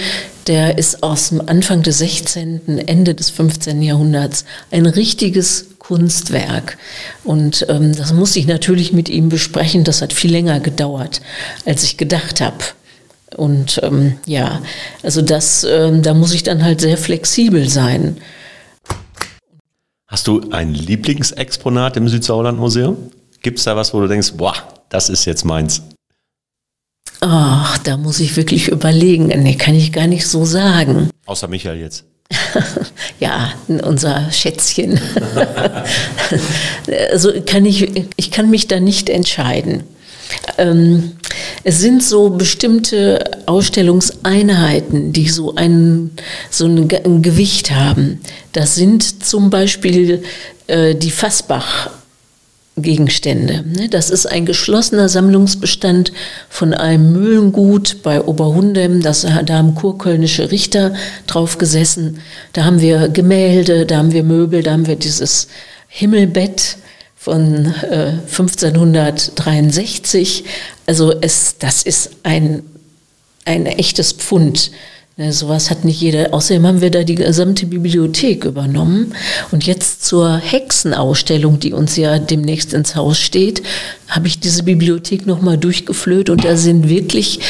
Der 0.48 0.78
ist 0.78 1.04
aus 1.04 1.30
dem 1.30 1.48
Anfang 1.48 1.84
des 1.84 2.00
16., 2.00 2.80
Ende 2.80 3.14
des 3.14 3.30
15. 3.30 3.82
Jahrhunderts. 3.84 4.44
Ein 4.72 4.88
richtiges 4.88 5.68
Kunstwerk. 5.78 6.78
Und 7.24 7.66
ähm, 7.70 7.96
das 7.96 8.12
muss 8.12 8.36
ich 8.36 8.48
natürlich 8.48 8.92
mit 8.92 9.08
ihm 9.08 9.30
besprechen. 9.30 9.84
Das 9.84 10.02
hat 10.02 10.14
viel 10.14 10.32
länger 10.32 10.60
gedauert, 10.60 11.22
als 11.66 11.84
ich 11.84 11.98
gedacht 11.98 12.42
habe. 12.42 12.58
Und 13.36 13.80
ähm, 13.84 14.16
ja, 14.26 14.62
also 15.04 15.22
das, 15.22 15.64
ähm, 15.70 16.02
da 16.02 16.14
muss 16.14 16.34
ich 16.34 16.42
dann 16.42 16.64
halt 16.64 16.82
sehr 16.82 16.98
flexibel 16.98 17.70
sein. 17.70 18.18
Hast 20.08 20.28
du 20.28 20.50
ein 20.52 20.74
Lieblingsexponat 20.74 21.98
im 21.98 22.08
Südsauerland-Museum? 22.08 22.98
Gibt 23.42 23.60
es 23.60 23.66
da 23.66 23.76
was, 23.76 23.94
wo 23.94 24.02
du 24.02 24.08
denkst, 24.08 24.34
boah, 24.38 24.56
das 24.90 25.10
ist 25.10 25.26
jetzt 25.26 25.44
meins? 25.44 25.82
Da 27.84 27.98
muss 27.98 28.20
ich 28.20 28.36
wirklich 28.38 28.70
überlegen. 28.70 29.28
Nee, 29.28 29.56
kann 29.56 29.76
ich 29.76 29.92
gar 29.92 30.08
nicht 30.08 30.28
so 30.28 30.46
sagen. 30.46 31.10
Außer 31.26 31.48
Michael 31.48 31.80
jetzt. 31.80 32.06
ja, 33.20 33.54
unser 33.68 34.32
Schätzchen. 34.32 35.00
also 37.12 37.32
kann 37.46 37.66
ich, 37.66 37.92
ich 38.16 38.32
kann 38.32 38.50
mich 38.50 38.68
da 38.68 38.80
nicht 38.80 39.10
entscheiden. 39.10 39.84
Ähm, 40.58 41.14
es 41.64 41.80
sind 41.80 42.04
so 42.04 42.30
bestimmte 42.30 43.24
Ausstellungseinheiten, 43.46 45.14
die 45.14 45.30
so 45.30 45.56
ein, 45.56 46.12
so 46.50 46.66
ein, 46.66 46.90
ein 47.06 47.22
Gewicht 47.22 47.72
haben. 47.72 48.22
Das 48.52 48.76
sind 48.76 49.24
zum 49.24 49.50
Beispiel 49.50 50.24
äh, 50.68 50.96
die 50.96 51.12
Fassbach 51.12 51.90
Gegenstände. 52.76 53.64
Ne? 53.68 53.88
Das 53.88 54.10
ist 54.10 54.26
ein 54.26 54.48
geschlossener 54.48 55.08
Sammlungsbestand 55.08 56.12
von 56.50 56.74
einem 56.74 57.14
Mühlengut 57.14 58.02
bei 58.02 58.20
Oberhundem. 58.22 59.02
Das, 59.02 59.22
da 59.22 59.58
haben 59.58 59.76
kurkölnische 59.76 60.50
Richter 60.50 60.96
drauf 61.28 61.60
gesessen. 61.60 62.20
Da 62.54 62.66
haben 62.66 62.82
wir 62.82 63.10
Gemälde, 63.10 63.86
da 63.86 63.98
haben 63.98 64.12
wir 64.12 64.24
Möbel, 64.24 64.64
da 64.64 64.72
haben 64.72 64.88
wir 64.88 64.96
dieses 64.96 65.50
Himmelbett 65.88 66.78
von 67.16 67.76
äh, 67.90 68.14
1563. 68.28 70.46
Also 70.88 71.14
es, 71.22 71.58
das 71.60 71.84
ist 71.84 72.10
ein, 72.24 72.64
ein 73.46 73.68
echtes 73.68 74.14
Pfund. 74.14 74.72
Ne, 75.16 75.32
sowas 75.32 75.70
hat 75.70 75.86
nicht 75.86 76.02
jeder. 76.02 76.34
Außerdem 76.34 76.66
haben 76.66 76.82
wir 76.82 76.90
da 76.90 77.04
die 77.04 77.14
gesamte 77.14 77.68
Bibliothek 77.68 78.46
übernommen. 78.46 79.14
Und 79.52 79.64
jetzt 79.68 80.04
zur 80.04 80.38
Hexenausstellung, 80.38 81.60
die 81.60 81.72
uns 81.72 81.96
ja 81.98 82.18
demnächst 82.18 82.74
ins 82.74 82.96
Haus 82.96 83.20
steht, 83.20 83.62
habe 84.08 84.26
ich 84.26 84.40
diese 84.40 84.64
Bibliothek 84.64 85.28
nochmal 85.28 85.60
durchgeflöht. 85.60 86.32
Und 86.32 86.44
da 86.44 86.58
sind 86.58 86.90
wirklich 86.90 87.42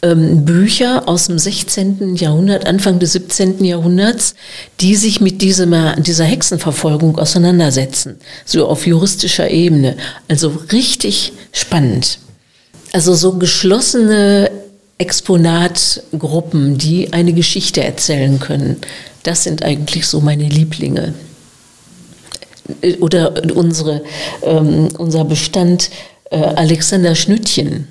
ähm, 0.00 0.46
Bücher 0.46 1.10
aus 1.10 1.26
dem 1.26 1.38
16. 1.38 2.16
Jahrhundert, 2.16 2.66
Anfang 2.66 2.98
des 3.00 3.12
17. 3.12 3.62
Jahrhunderts, 3.64 4.34
die 4.80 4.96
sich 4.96 5.20
mit 5.20 5.42
diesem, 5.42 5.74
dieser 5.98 6.24
Hexenverfolgung 6.24 7.18
auseinandersetzen. 7.18 8.16
So 8.46 8.66
auf 8.66 8.86
juristischer 8.86 9.50
Ebene. 9.50 9.98
Also 10.28 10.58
richtig 10.72 11.34
spannend. 11.52 12.18
Also 12.92 13.12
so 13.12 13.34
geschlossene 13.34 14.50
Exponatgruppen, 15.00 16.76
die 16.76 17.12
eine 17.14 17.32
Geschichte 17.32 17.82
erzählen 17.82 18.38
können. 18.38 18.76
Das 19.22 19.44
sind 19.44 19.62
eigentlich 19.62 20.06
so 20.06 20.20
meine 20.20 20.46
Lieblinge. 20.46 21.14
Oder 23.00 23.42
unsere, 23.54 24.02
ähm, 24.42 24.88
unser 24.98 25.24
Bestand 25.24 25.90
äh, 26.30 26.36
Alexander 26.36 27.14
Schnüttchen. 27.14 27.88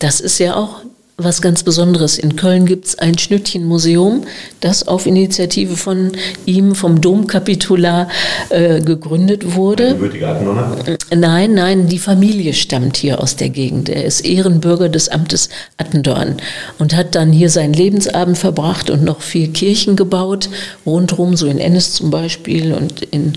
Das 0.00 0.20
ist 0.20 0.38
ja 0.38 0.56
auch 0.56 0.80
was 1.16 1.40
ganz 1.40 1.62
Besonderes. 1.62 2.18
In 2.18 2.34
Köln 2.34 2.66
gibt 2.66 2.86
es 2.86 2.98
ein 2.98 3.16
Schnüttchen-Museum, 3.16 4.24
das 4.60 4.88
auf 4.88 5.06
Initiative 5.06 5.76
von 5.76 6.10
ihm, 6.44 6.74
vom 6.74 7.00
Domkapitular, 7.00 8.08
äh, 8.48 8.80
gegründet 8.80 9.54
wurde. 9.54 9.94
Nein, 11.14 11.54
nein, 11.54 11.86
die 11.86 12.00
Familie 12.00 12.52
stammt 12.52 12.96
hier 12.96 13.20
aus 13.20 13.36
der 13.36 13.50
Gegend. 13.50 13.88
Er 13.88 14.04
ist 14.04 14.22
Ehrenbürger 14.22 14.88
des 14.88 15.08
Amtes 15.08 15.50
Attendorn 15.76 16.36
und 16.80 16.96
hat 16.96 17.14
dann 17.14 17.30
hier 17.30 17.48
seinen 17.48 17.74
Lebensabend 17.74 18.36
verbracht 18.36 18.90
und 18.90 19.04
noch 19.04 19.20
vier 19.20 19.52
Kirchen 19.52 19.94
gebaut, 19.94 20.48
rundherum, 20.84 21.36
so 21.36 21.46
in 21.46 21.58
Ennis 21.58 21.92
zum 21.92 22.10
Beispiel 22.10 22.72
und 22.72 23.02
in 23.02 23.34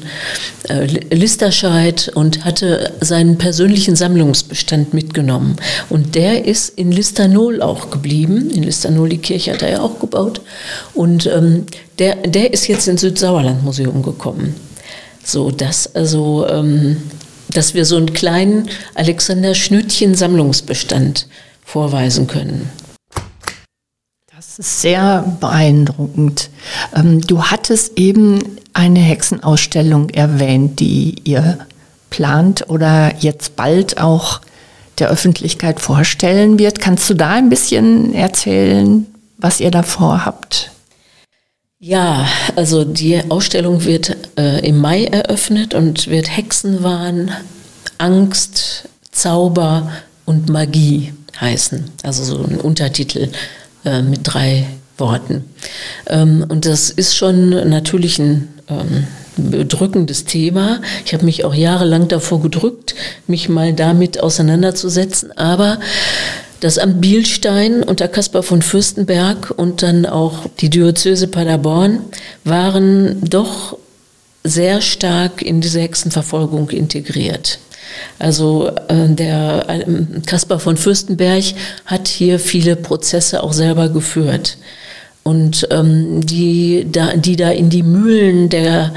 äh, 0.70 0.86
Listerscheid 1.14 2.12
und 2.16 2.44
hatte 2.44 2.94
seinen 3.02 3.38
persönlichen 3.38 3.96
Sammlungsbestand 3.96 4.96
mitgenommen. 4.96 5.58
Und 5.90 6.16
der 6.16 6.46
ist 6.46 6.70
in 6.78 6.92
Listernol 6.92 7.62
auch 7.68 7.90
geblieben. 7.90 8.50
In 8.50 8.64
Listanol, 8.64 9.10
die 9.10 9.18
Kirche 9.18 9.54
hat 9.54 9.62
er 9.62 9.72
ja 9.72 9.82
auch 9.82 10.00
gebaut. 10.00 10.42
Und 10.94 11.26
ähm, 11.28 11.66
der, 12.00 12.16
der 12.16 12.54
ist 12.54 12.68
jetzt 12.68 12.88
ins 12.88 13.02
Südsauerland-Museum 13.02 14.02
gekommen. 14.02 14.56
So, 15.24 15.52
dass 15.52 15.96
also, 15.96 16.48
ähm, 16.48 16.98
dass 17.50 17.74
wir 17.74 17.86
so 17.86 17.98
einen 17.98 18.14
kleinen 18.14 18.70
Alexander 18.96 19.54
Schnüttchen-Sammlungsbestand 19.54 21.28
vorweisen 21.64 22.28
können. 22.28 22.70
Das 24.34 24.60
ist 24.60 24.82
sehr 24.82 25.36
beeindruckend. 25.40 26.50
Ähm, 26.96 27.22
du 27.22 27.44
hattest 27.44 27.98
eben 27.98 28.40
eine 28.74 29.00
Hexenausstellung 29.00 30.10
erwähnt, 30.12 30.80
die 30.80 31.16
ihr 31.24 31.58
plant 32.10 32.70
oder 32.70 33.14
jetzt 33.20 33.56
bald 33.56 33.98
auch 33.98 34.42
der 35.00 35.10
Öffentlichkeit 35.10 35.80
vorstellen 35.80 36.60
wird. 36.60 36.80
Kannst 36.80 37.10
du 37.10 37.14
da 37.14 37.32
ein 37.32 37.50
bisschen 37.50 38.14
erzählen, 38.14 39.06
was 39.38 39.60
ihr 39.60 39.72
da 39.72 39.84
vorhabt? 39.84 40.72
Ja, 41.80 42.28
also 42.56 42.84
die 42.84 43.22
Ausstellung 43.30 43.84
wird 43.86 44.18
äh, 44.38 44.68
im 44.68 44.80
Mai 44.80 45.06
eröffnet 45.06 45.76
und 45.76 46.08
wird 46.08 46.36
Hexenwahn, 46.36 47.32
Angst, 48.00 48.90
Zauber 49.12 49.92
und 50.26 50.50
Magie 50.50 51.14
heißen. 51.40 51.86
Also 52.02 52.24
so 52.24 52.44
ein 52.44 52.60
Untertitel 52.60 53.30
äh, 53.86 54.02
mit 54.02 54.22
drei 54.24 54.66
Worten. 54.98 55.46
Ähm, 56.08 56.46
und 56.50 56.66
das 56.66 56.90
ist 56.90 57.16
schon 57.16 57.50
natürlich 57.70 58.18
ein 58.18 58.48
ähm, 58.70 59.06
bedrückendes 59.38 60.26
Thema. 60.26 60.82
Ich 61.06 61.14
habe 61.14 61.26
mich 61.26 61.46
auch 61.46 61.54
jahrelang 61.54 62.08
davor 62.08 62.42
gedrückt, 62.42 62.96
mich 63.28 63.50
mal 63.50 63.74
damit 63.74 64.20
auseinanderzusetzen. 64.20 65.32
Aber 65.38 65.80
das 66.60 66.78
Amt 66.78 67.02
Bielstein 67.02 67.84
unter 67.84 68.08
Caspar 68.08 68.44
von 68.44 68.62
Fürstenberg 68.62 69.54
und 69.56 69.84
dann 69.84 70.06
auch 70.06 70.48
die 70.60 70.70
Diözese 70.70 71.28
Paderborn 71.28 72.00
waren 72.44 73.22
doch 73.22 73.78
sehr 74.44 74.82
stark 74.82 75.42
in 75.42 75.62
diese 75.62 75.80
Hexenverfolgung 75.82 76.70
integriert. 76.70 77.60
Also 78.20 78.70
äh, 78.88 79.08
der 79.10 79.66
äh, 79.70 79.86
Caspar 80.26 80.60
von 80.60 80.78
Fürstenberg 80.78 81.44
hat 81.86 82.08
hier 82.08 82.40
viele 82.40 82.76
Prozesse 82.76 83.44
auch 83.44 83.54
selber 83.54 83.90
geführt. 83.90 84.58
Und 85.28 85.68
ähm, 85.72 86.26
die, 86.26 86.88
da, 86.90 87.18
die 87.18 87.36
da 87.36 87.50
in 87.50 87.70
die 87.70 87.84
Mühlen 87.84 88.48
der 88.48 88.94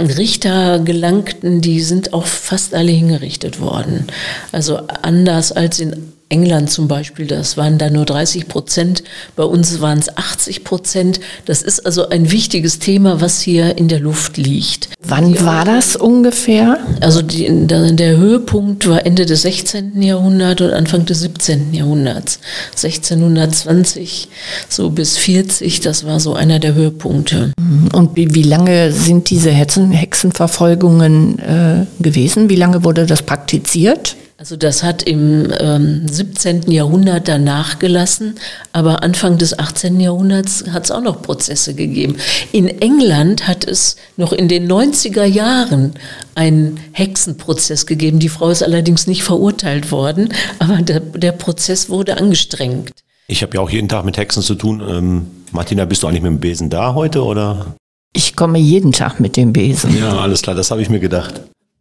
Richter 0.00 0.78
gelangten, 0.78 1.60
die 1.60 1.82
sind 1.82 2.14
auch 2.14 2.24
fast 2.24 2.74
alle 2.74 2.90
hingerichtet 2.90 3.60
worden. 3.60 4.06
Also 4.50 4.78
anders 5.02 5.52
als 5.52 5.78
in 5.78 6.14
England 6.30 6.70
zum 6.70 6.88
Beispiel, 6.88 7.26
das 7.26 7.56
waren 7.56 7.78
da 7.78 7.88
nur 7.88 8.04
30 8.04 8.48
Prozent, 8.48 9.02
bei 9.34 9.44
uns 9.44 9.80
waren 9.80 9.98
es 9.98 10.14
80 10.16 10.62
Prozent. 10.64 11.20
Das 11.46 11.62
ist 11.62 11.86
also 11.86 12.08
ein 12.10 12.30
wichtiges 12.30 12.78
Thema, 12.78 13.20
was 13.20 13.40
hier 13.40 13.78
in 13.78 13.88
der 13.88 14.00
Luft 14.00 14.36
liegt. 14.36 14.90
Wann 15.02 15.32
ja. 15.32 15.44
war 15.44 15.64
das 15.64 15.96
ungefähr? 15.96 16.78
Also 17.00 17.22
die, 17.22 17.48
der 17.66 18.16
Höhepunkt 18.18 18.88
war 18.88 19.06
Ende 19.06 19.24
des 19.24 19.42
16. 19.42 20.02
Jahrhunderts 20.02 20.60
und 20.60 20.70
Anfang 20.70 21.06
des 21.06 21.20
17. 21.20 21.72
Jahrhunderts. 21.72 22.40
1620 22.72 24.28
so 24.68 24.90
bis 24.90 25.16
40, 25.16 25.80
das 25.80 26.04
war 26.04 26.20
so 26.20 26.34
einer 26.34 26.58
der 26.58 26.74
Höhepunkte. 26.74 27.52
Und 27.92 28.16
wie, 28.16 28.34
wie 28.34 28.42
lange 28.42 28.92
sind 28.92 29.30
diese 29.30 29.50
Hexen, 29.50 29.92
Hexenverfolgungen 29.92 31.38
äh, 31.38 32.02
gewesen? 32.02 32.48
Wie 32.50 32.56
lange 32.56 32.84
wurde 32.84 33.06
das 33.06 33.22
praktiziert? 33.22 34.16
Also 34.40 34.54
das 34.54 34.84
hat 34.84 35.02
im 35.02 35.52
ähm, 35.58 36.06
17. 36.06 36.70
Jahrhundert 36.70 37.26
danach 37.26 37.80
gelassen, 37.80 38.36
aber 38.72 39.02
Anfang 39.02 39.36
des 39.36 39.58
18. 39.58 39.98
Jahrhunderts 39.98 40.64
hat 40.70 40.84
es 40.84 40.92
auch 40.92 41.00
noch 41.00 41.22
Prozesse 41.22 41.74
gegeben. 41.74 42.18
In 42.52 42.68
England 42.68 43.48
hat 43.48 43.64
es 43.64 43.96
noch 44.16 44.32
in 44.32 44.46
den 44.46 44.70
90er 44.70 45.24
Jahren 45.24 45.94
einen 46.36 46.78
Hexenprozess 46.92 47.84
gegeben. 47.84 48.20
Die 48.20 48.28
Frau 48.28 48.48
ist 48.50 48.62
allerdings 48.62 49.08
nicht 49.08 49.24
verurteilt 49.24 49.90
worden, 49.90 50.32
aber 50.60 50.82
der, 50.82 51.00
der 51.00 51.32
Prozess 51.32 51.90
wurde 51.90 52.16
angestrengt. 52.18 52.92
Ich 53.26 53.42
habe 53.42 53.56
ja 53.56 53.60
auch 53.60 53.70
jeden 53.70 53.88
Tag 53.88 54.04
mit 54.04 54.18
Hexen 54.18 54.44
zu 54.44 54.54
tun. 54.54 54.80
Ähm, 54.88 55.26
Martina, 55.50 55.84
bist 55.84 56.04
du 56.04 56.06
eigentlich 56.06 56.22
mit 56.22 56.30
dem 56.30 56.38
Besen 56.38 56.70
da 56.70 56.94
heute 56.94 57.24
oder? 57.24 57.74
Ich 58.12 58.36
komme 58.36 58.60
jeden 58.60 58.92
Tag 58.92 59.18
mit 59.18 59.36
dem 59.36 59.52
Besen. 59.52 59.98
Ja, 59.98 60.16
alles 60.20 60.42
klar, 60.42 60.54
das 60.54 60.70
habe 60.70 60.80
ich 60.80 60.88
mir 60.88 61.00
gedacht. 61.00 61.40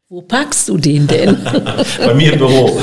Wo 0.10 0.22
packst 0.22 0.70
du 0.70 0.78
den 0.78 1.06
denn? 1.06 1.36
Bei 1.98 2.14
mir 2.14 2.32
im 2.32 2.40
Büro. 2.40 2.80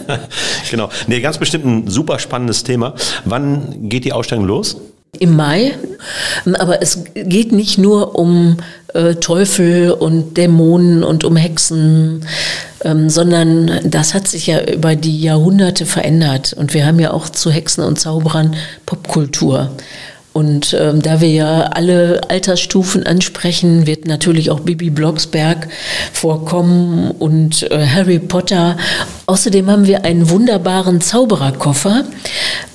genau. 0.70 0.90
Nee, 1.06 1.22
ganz 1.22 1.38
bestimmt 1.38 1.64
ein 1.64 1.88
super 1.88 2.18
spannendes 2.18 2.64
Thema. 2.64 2.94
Wann 3.24 3.88
geht 3.88 4.04
die 4.04 4.12
Ausstellung 4.12 4.44
los? 4.44 4.76
Im 5.18 5.36
Mai. 5.36 5.72
Aber 6.58 6.82
es 6.82 7.04
geht 7.14 7.52
nicht 7.52 7.78
nur 7.78 8.18
um 8.18 8.58
äh, 8.92 9.14
Teufel 9.14 9.90
und 9.90 10.36
Dämonen 10.36 11.02
und 11.02 11.24
um 11.24 11.34
Hexen, 11.34 12.26
ähm, 12.84 13.08
sondern 13.08 13.80
das 13.84 14.12
hat 14.12 14.28
sich 14.28 14.46
ja 14.46 14.60
über 14.62 14.96
die 14.96 15.18
Jahrhunderte 15.18 15.86
verändert. 15.86 16.52
Und 16.52 16.74
wir 16.74 16.84
haben 16.84 17.00
ja 17.00 17.12
auch 17.12 17.30
zu 17.30 17.50
Hexen 17.50 17.84
und 17.84 17.98
Zauberern 17.98 18.54
Popkultur. 18.84 19.70
Und 20.32 20.76
ähm, 20.78 21.02
da 21.02 21.20
wir 21.20 21.28
ja 21.28 21.62
alle 21.62 22.20
Altersstufen 22.28 23.04
ansprechen, 23.04 23.86
wird 23.86 24.06
natürlich 24.06 24.50
auch 24.50 24.60
Bibi 24.60 24.90
Blocksberg 24.90 25.68
vorkommen 26.12 27.10
und 27.10 27.68
äh, 27.70 27.84
Harry 27.84 28.20
Potter. 28.20 28.76
Außerdem 29.26 29.68
haben 29.68 29.86
wir 29.86 30.04
einen 30.04 30.30
wunderbaren 30.30 31.00
Zaubererkoffer, 31.00 32.04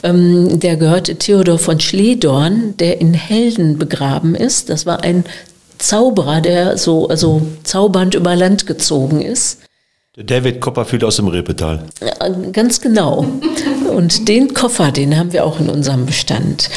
ähm, 0.04 0.60
der 0.60 0.76
gehörte 0.76 1.16
Theodor 1.16 1.58
von 1.58 1.80
Schledorn, 1.80 2.76
der 2.78 3.00
in 3.00 3.14
Helden 3.14 3.78
begraben 3.78 4.36
ist. 4.36 4.70
Das 4.70 4.86
war 4.86 5.04
ein 5.04 5.24
Zauberer, 5.78 6.42
der 6.42 6.78
so 6.78 7.08
also 7.08 7.42
zaubernd 7.64 8.16
über 8.16 8.36
Land 8.36 8.68
gezogen 8.68 9.22
ist. 9.22 9.60
David 10.18 10.62
Copperfield 10.62 11.04
aus 11.04 11.18
dem 11.18 11.28
Repetal. 11.28 11.84
Ja, 12.02 12.30
ganz 12.52 12.80
genau. 12.80 13.26
Und 13.94 14.28
den 14.30 14.54
Koffer, 14.54 14.92
den 14.92 15.18
haben 15.18 15.34
wir 15.34 15.46
auch 15.46 15.60
in 15.60 15.70
unserem 15.70 16.06
Bestand. 16.06 16.70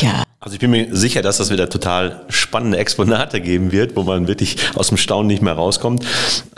Ja. 0.00 0.23
Also 0.44 0.56
ich 0.56 0.60
bin 0.60 0.72
mir 0.72 0.94
sicher, 0.94 1.22
dass 1.22 1.38
das 1.38 1.50
wieder 1.50 1.70
total 1.70 2.20
spannende 2.28 2.76
Exponate 2.76 3.40
geben 3.40 3.72
wird, 3.72 3.96
wo 3.96 4.02
man 4.02 4.28
wirklich 4.28 4.58
aus 4.74 4.88
dem 4.88 4.98
Staunen 4.98 5.26
nicht 5.26 5.40
mehr 5.40 5.54
rauskommt. 5.54 6.04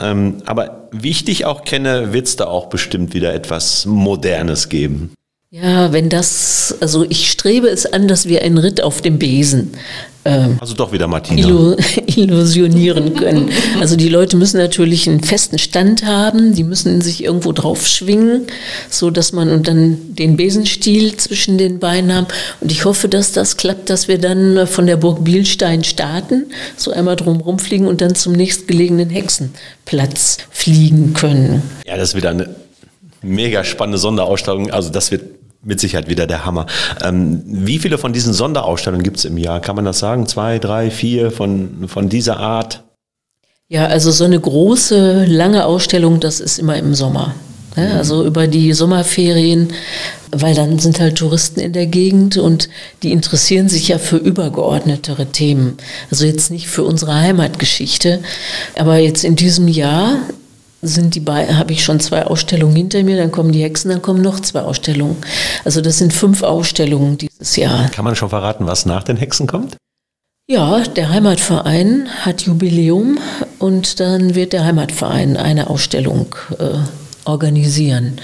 Ähm, 0.01 0.39
aber 0.45 0.89
wie 0.91 1.11
ich 1.11 1.23
dich 1.23 1.45
auch 1.45 1.63
kenne, 1.63 2.11
wird 2.11 2.27
es 2.27 2.35
da 2.35 2.47
auch 2.47 2.65
bestimmt 2.65 3.13
wieder 3.13 3.33
etwas 3.33 3.85
Modernes 3.85 4.67
geben. 4.67 5.13
Ja, 5.51 5.93
wenn 5.93 6.09
das, 6.09 6.75
also 6.81 7.05
ich 7.07 7.31
strebe 7.31 7.69
es 7.69 7.85
an, 7.85 8.09
dass 8.09 8.27
wir 8.27 8.41
einen 8.41 8.57
Ritt 8.57 8.83
auf 8.83 9.01
dem 9.01 9.19
Besen 9.19 9.71
ähm, 10.27 10.57
also 10.59 10.73
doch 10.73 10.91
wieder 10.91 11.07
Martina. 11.07 11.75
illusionieren 12.05 13.13
können. 13.15 13.49
Also 13.79 13.95
die 13.95 14.09
Leute 14.09 14.35
müssen 14.35 14.57
natürlich 14.57 15.07
einen 15.07 15.23
festen 15.23 15.57
Stand 15.57 16.05
haben, 16.05 16.53
die 16.53 16.65
müssen 16.65 16.99
sich 17.01 17.23
irgendwo 17.23 17.53
drauf 17.53 17.87
schwingen, 17.87 18.47
so 18.89 19.09
dass 19.09 19.31
man 19.31 19.49
und 19.49 19.67
dann 19.67 19.97
den 20.15 20.35
Besenstiel 20.35 21.15
zwischen 21.15 21.57
den 21.57 21.79
Beinen 21.79 22.13
haben. 22.13 22.27
Und 22.59 22.71
ich 22.71 22.83
hoffe, 22.83 23.07
dass 23.07 23.31
das 23.31 23.55
klappt, 23.55 23.89
dass 23.89 24.09
wir 24.09 24.17
dann 24.17 24.67
von 24.67 24.85
der 24.85 24.97
Burg 24.97 25.23
Bielstein 25.23 25.85
starten, 25.85 26.47
so 26.75 26.91
einmal 26.91 27.15
drumherum 27.15 27.57
fliegen 27.57 27.87
und 27.87 28.01
dann 28.01 28.13
zum 28.13 28.33
nächstgelegenen 28.33 29.09
Hexenplatz 29.09 30.39
fliegen 30.49 31.13
können. 31.13 31.61
Ja, 31.85 31.95
das 31.95 32.09
ist 32.09 32.15
wieder 32.15 32.31
eine 32.31 32.53
mega 33.21 33.63
spannende 33.63 33.97
Sonderausstellung. 33.97 34.71
Also 34.71 34.89
das 34.89 35.11
wird 35.11 35.36
mit 35.63 35.79
Sicherheit 35.79 36.09
wieder 36.09 36.27
der 36.27 36.45
Hammer. 36.45 36.65
Ähm, 37.03 37.41
wie 37.45 37.79
viele 37.79 37.97
von 37.97 38.13
diesen 38.13 38.33
Sonderausstellungen 38.33 39.03
gibt 39.03 39.17
es 39.17 39.25
im 39.25 39.37
Jahr? 39.37 39.59
Kann 39.59 39.75
man 39.75 39.85
das 39.85 39.99
sagen? 39.99 40.27
Zwei, 40.27 40.59
drei, 40.59 40.91
vier 40.91 41.31
von, 41.31 41.87
von 41.87 42.09
dieser 42.09 42.37
Art? 42.37 42.83
Ja, 43.69 43.87
also 43.87 44.11
so 44.11 44.23
eine 44.23 44.39
große, 44.39 45.25
lange 45.25 45.65
Ausstellung, 45.65 46.19
das 46.19 46.39
ist 46.39 46.57
immer 46.57 46.77
im 46.77 46.93
Sommer. 46.93 47.33
Ja, 47.75 47.83
mhm. 47.83 47.97
also 47.97 48.25
über 48.25 48.47
die 48.47 48.73
Sommerferien, 48.73 49.73
weil 50.31 50.55
dann 50.55 50.79
sind 50.79 50.99
halt 50.99 51.17
Touristen 51.17 51.59
in 51.59 51.73
der 51.73 51.85
Gegend 51.85 52.37
und 52.37 52.69
die 53.03 53.11
interessieren 53.11 53.69
sich 53.69 53.89
ja 53.89 53.99
für 53.99 54.17
übergeordnetere 54.17 55.27
Themen. 55.27 55.77
Also 56.09 56.25
jetzt 56.25 56.49
nicht 56.49 56.67
für 56.67 56.83
unsere 56.83 57.13
Heimatgeschichte, 57.15 58.21
aber 58.77 58.97
jetzt 58.97 59.23
in 59.23 59.35
diesem 59.35 59.67
Jahr 59.67 60.17
sind 60.87 61.15
die 61.15 61.25
habe 61.27 61.73
ich 61.73 61.83
schon 61.83 61.99
zwei 61.99 62.25
Ausstellungen 62.25 62.75
hinter 62.75 63.03
mir, 63.03 63.17
dann 63.17 63.31
kommen 63.31 63.51
die 63.51 63.63
Hexen, 63.63 63.91
dann 63.91 64.01
kommen 64.01 64.21
noch 64.21 64.39
zwei 64.39 64.61
Ausstellungen. 64.61 65.17
Also 65.65 65.81
das 65.81 65.97
sind 65.97 66.13
fünf 66.13 66.43
Ausstellungen 66.43 67.17
dieses 67.17 67.55
Jahr. 67.55 67.89
Kann 67.89 68.05
man 68.05 68.15
schon 68.15 68.29
verraten, 68.29 68.65
was 68.65 68.85
nach 68.85 69.03
den 69.03 69.17
Hexen 69.17 69.47
kommt? 69.47 69.77
Ja, 70.49 70.79
der 70.79 71.09
Heimatverein 71.09 72.07
hat 72.21 72.43
Jubiläum 72.43 73.17
und 73.59 73.99
dann 73.99 74.33
wird 74.33 74.53
der 74.53 74.63
Heimatverein 74.63 75.35
eine 75.35 75.69
Ausstellung 75.69 76.35
äh, 76.57 76.77
organisieren. 77.25 78.19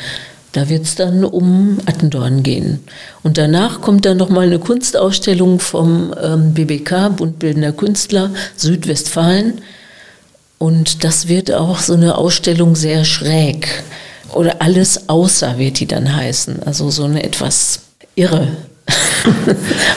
Da 0.54 0.70
wird 0.70 0.84
es 0.84 0.96
dann 0.96 1.26
um 1.26 1.80
Attendorn 1.86 2.44
gehen. 2.44 2.80
Und 3.24 3.38
danach 3.38 3.82
kommt 3.82 4.06
dann 4.06 4.18
nochmal 4.18 4.46
eine 4.46 4.60
Kunstausstellung 4.60 5.60
vom 5.60 6.14
ähm, 6.22 6.54
BBK, 6.54 7.10
Bund 7.10 7.40
Bildender 7.40 7.72
Künstler 7.72 8.30
Südwestfalen. 8.56 9.62
Und 10.64 11.04
das 11.04 11.28
wird 11.28 11.52
auch 11.52 11.80
so 11.80 11.92
eine 11.92 12.18
Ausstellung 12.18 12.78
sehr 12.78 13.04
schräg. 13.04 13.84
Oder 14.34 14.62
alles 14.62 15.10
außer 15.10 15.58
wird 15.58 15.82
die 15.82 15.88
dann 15.88 16.16
heißen. 16.16 16.64
Also 16.64 16.90
so 16.90 17.04
eine 17.04 17.22
etwas 17.22 17.82
irre 18.16 18.48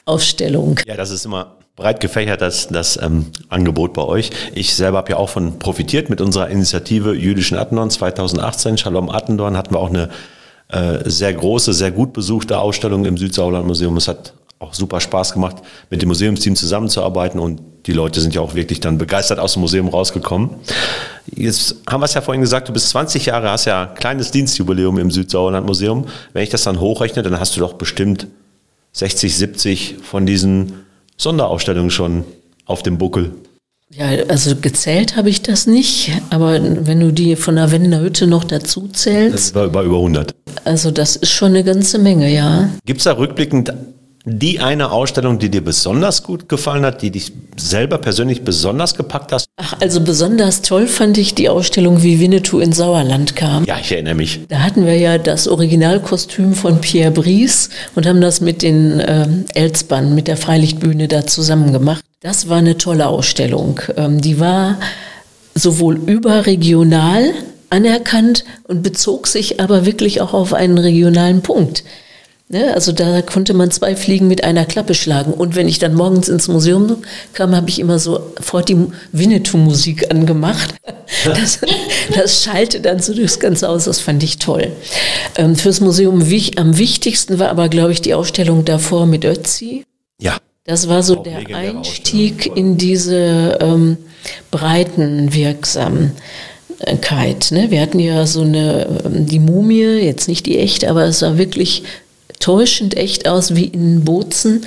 Ausstellung. 0.07 0.81
Ja, 0.85 0.97
das 0.97 1.11
ist 1.11 1.25
immer 1.25 1.55
breit 1.77 2.01
gefächert, 2.01 2.41
das, 2.41 2.67
das 2.67 3.01
ähm, 3.01 3.27
Angebot 3.49 3.93
bei 3.93 4.03
euch. 4.03 4.31
Ich 4.57 4.75
selber 4.75 4.99
habe 4.99 5.13
ja 5.13 5.19
auch 5.19 5.29
von 5.29 5.61
profitiert 5.61 6.11
mit 6.11 6.21
unserer 6.21 6.49
Initiative 6.49 7.15
Jüdischen 7.15 7.57
Attendorn 7.57 7.91
2018. 7.91 8.77
Shalom 8.77 9.09
Attendorn 9.09 9.57
hatten 9.57 9.73
wir 9.73 9.79
auch 9.79 9.91
eine 9.91 10.11
äh, 10.67 11.09
sehr 11.09 11.33
große, 11.33 11.75
sehr 11.75 11.93
gut 11.93 12.13
besuchte 12.13 12.59
Ausstellung 12.59 13.05
im 13.05 13.17
Südsauerland 13.17 13.69
Museum. 13.69 13.97
Es 13.99 14.09
hat 14.09 14.33
auch 14.59 14.75
super 14.75 15.01
Spaß 15.01 15.33
gemacht, 15.33 15.59
mit 15.91 16.03
dem 16.03 16.09
Museumsteam 16.09 16.57
zusammenzuarbeiten 16.57 17.39
und 17.39 17.61
die 17.87 17.93
Leute 17.93 18.21
sind 18.21 18.35
ja 18.35 18.41
auch 18.41 18.55
wirklich 18.55 18.81
dann 18.81 18.99
begeistert 18.99 19.39
aus 19.39 19.53
dem 19.53 19.61
Museum 19.61 19.89
rausgekommen. 19.89 20.51
Jetzt 21.35 21.77
haben 21.89 22.01
wir 22.01 22.07
es 22.07 22.15
ja 22.15 22.21
vorhin 22.21 22.41
gesagt, 22.41 22.69
du 22.69 22.73
bist 22.73 22.89
20 22.91 23.27
Jahre, 23.27 23.51
hast 23.51 23.65
ja 23.65 23.89
ein 23.89 23.95
kleines 23.95 24.31
Dienstjubiläum 24.31 24.99
im 24.99 25.11
Südsauerland 25.11 25.67
Museum. 25.67 26.07
Wenn 26.33 26.43
ich 26.43 26.51
das 26.51 26.65
dann 26.65 26.81
hochrechne, 26.81 27.23
dann 27.23 27.39
hast 27.39 27.57
du 27.57 27.61
doch 27.61 27.75
bestimmt 27.75 28.27
60, 28.93 29.37
70 29.37 29.97
von 30.03 30.27
diesen 30.27 30.85
Sonderausstellungen 31.17 31.91
schon 31.91 32.25
auf 32.65 32.83
dem 32.83 32.99
Buckel. 32.99 33.33
Ja, 33.93 34.07
also 34.29 34.57
gezählt 34.57 35.17
habe 35.17 35.31
ich 35.31 35.43
das 35.43 35.69
nicht, 35.69 36.11
aber 36.31 36.61
wenn 36.61 36.99
du 36.99 37.13
die 37.13 37.37
von 37.37 37.55
der 37.55 37.71
Wendener 37.71 38.01
Hütte 38.01 38.27
noch 38.27 38.43
dazu 38.43 38.89
zählst. 38.89 39.35
Das 39.35 39.55
war 39.55 39.65
über 39.65 39.81
100. 39.81 40.35
Also 40.65 40.91
das 40.91 41.15
ist 41.15 41.31
schon 41.31 41.51
eine 41.51 41.63
ganze 41.63 42.01
Menge, 42.01 42.29
ja. 42.35 42.69
Gibt 42.85 42.99
es 42.99 43.05
da 43.05 43.13
rückblickend 43.13 43.73
die 44.29 44.59
eine 44.59 44.91
Ausstellung, 44.91 45.39
die 45.39 45.49
dir 45.51 45.65
besonders 45.65 46.25
gut 46.25 46.49
gefallen 46.49 46.85
hat, 46.85 47.01
die 47.01 47.13
dich 47.13 47.31
selber 47.57 47.99
persönlich 47.99 48.43
besonders 48.43 48.97
gepackt 48.97 49.31
hast? 49.31 49.47
Ach, 49.57 49.75
also 49.81 50.01
besonders 50.01 50.63
toll 50.63 50.89
fand 50.89 51.17
ich 51.17 51.37
die 51.37 51.49
Ausstellung, 51.49 52.03
wie 52.03 52.19
Winnetou 52.19 52.59
in 52.59 52.73
Sauerland 52.73 53.37
kam. 53.37 53.65
Ja, 53.67 53.79
ich 53.81 53.93
erinnere 53.93 54.17
mich. 54.17 54.41
Da 54.49 54.59
hatten 54.59 54.85
wir 54.85 54.99
ja 54.99 55.19
das 55.19 55.47
Originalkostüm 55.47 56.55
von 56.55 56.81
Pierre 56.81 57.13
Brice 57.13 57.71
und 57.95 58.05
haben 58.05 58.21
das 58.21 58.41
mit 58.41 58.63
den 58.63 58.99
äh, 58.99 59.29
Elsbahn, 59.55 60.17
mit 60.17 60.27
der 60.27 60.37
Freilichtbühne 60.37 61.07
da 61.07 61.25
zusammen 61.25 61.73
gemacht. 61.73 62.03
Das 62.21 62.49
war 62.49 62.57
eine 62.57 62.77
tolle 62.77 63.07
Ausstellung. 63.07 63.81
Ähm, 63.97 64.21
die 64.21 64.41
war 64.41 64.81
sowohl 65.55 65.95
überregional 65.95 67.33
anerkannt 67.71 68.45
und 68.65 68.83
bezog 68.83 69.29
sich 69.29 69.61
aber 69.61 69.87
wirklich 69.87 70.21
auch 70.21 70.35
auf 70.35 70.53
einen 70.53 70.79
regionalen 70.79 71.43
Punkt. 71.43 71.85
Ne, 72.49 72.73
also 72.75 72.93
da 72.93 73.23
konnte 73.23 73.55
man 73.55 73.73
zwei 73.73 73.97
Fliegen 73.97 74.29
mit 74.29 74.45
einer 74.45 74.67
Klappe 74.67 74.95
schlagen. 74.95 75.33
Und 75.33 75.57
wenn 75.57 75.67
ich 75.67 75.81
dann 75.81 75.95
morgens 75.95 76.29
ins 76.29 76.47
Museum 76.47 76.99
kam, 77.33 77.57
habe 77.57 77.69
ich 77.69 77.81
immer 77.81 77.99
sofort 77.99 78.69
die 78.69 78.77
Winnetou-Musik 79.11 80.13
angemacht. 80.13 80.77
Das, 81.25 81.59
das 82.15 82.45
schallte 82.45 82.81
dann 82.81 83.01
so 83.01 83.15
durchs 83.15 83.41
ganze 83.41 83.67
Haus, 83.67 83.87
das 83.87 83.99
fand 83.99 84.23
ich 84.23 84.39
toll. 84.39 84.71
Ähm, 85.37 85.57
fürs 85.57 85.81
Museum 85.81 86.31
wich, 86.31 86.57
am 86.59 86.79
wichtigsten 86.79 87.41
war 87.41 87.49
aber, 87.49 87.69
glaube 87.69 87.91
ich, 87.91 88.01
die 88.01 88.15
Ausstellung 88.15 88.65
davor 88.65 89.07
mit 89.07 89.25
Ötzi. 89.25 89.85
Ja. 90.21 90.39
Das 90.65 90.89
war 90.89 91.03
so 91.03 91.17
der 91.17 91.57
Einstieg 91.57 92.57
in 92.57 92.77
diese 92.77 93.59
ähm, 93.61 93.97
Breitenwirksamkeit. 94.51 97.51
Ne? 97.51 97.71
Wir 97.71 97.81
hatten 97.81 98.01
ja 98.01 98.27
so 98.27 98.43
eine, 98.43 99.01
ähm, 99.05 99.27
die 99.27 99.41
Mumie, 99.41 99.83
jetzt 99.83 100.29
nicht 100.29 100.47
die 100.47 100.59
echte, 100.59 100.91
aber 100.91 101.05
es 101.05 101.21
sah 101.21 101.39
wirklich 101.39 101.85
täuschend 102.47 102.97
echt 102.97 103.27
aus 103.27 103.57
wie 103.57 103.65
in 103.65 104.05
Bozen. 104.05 104.67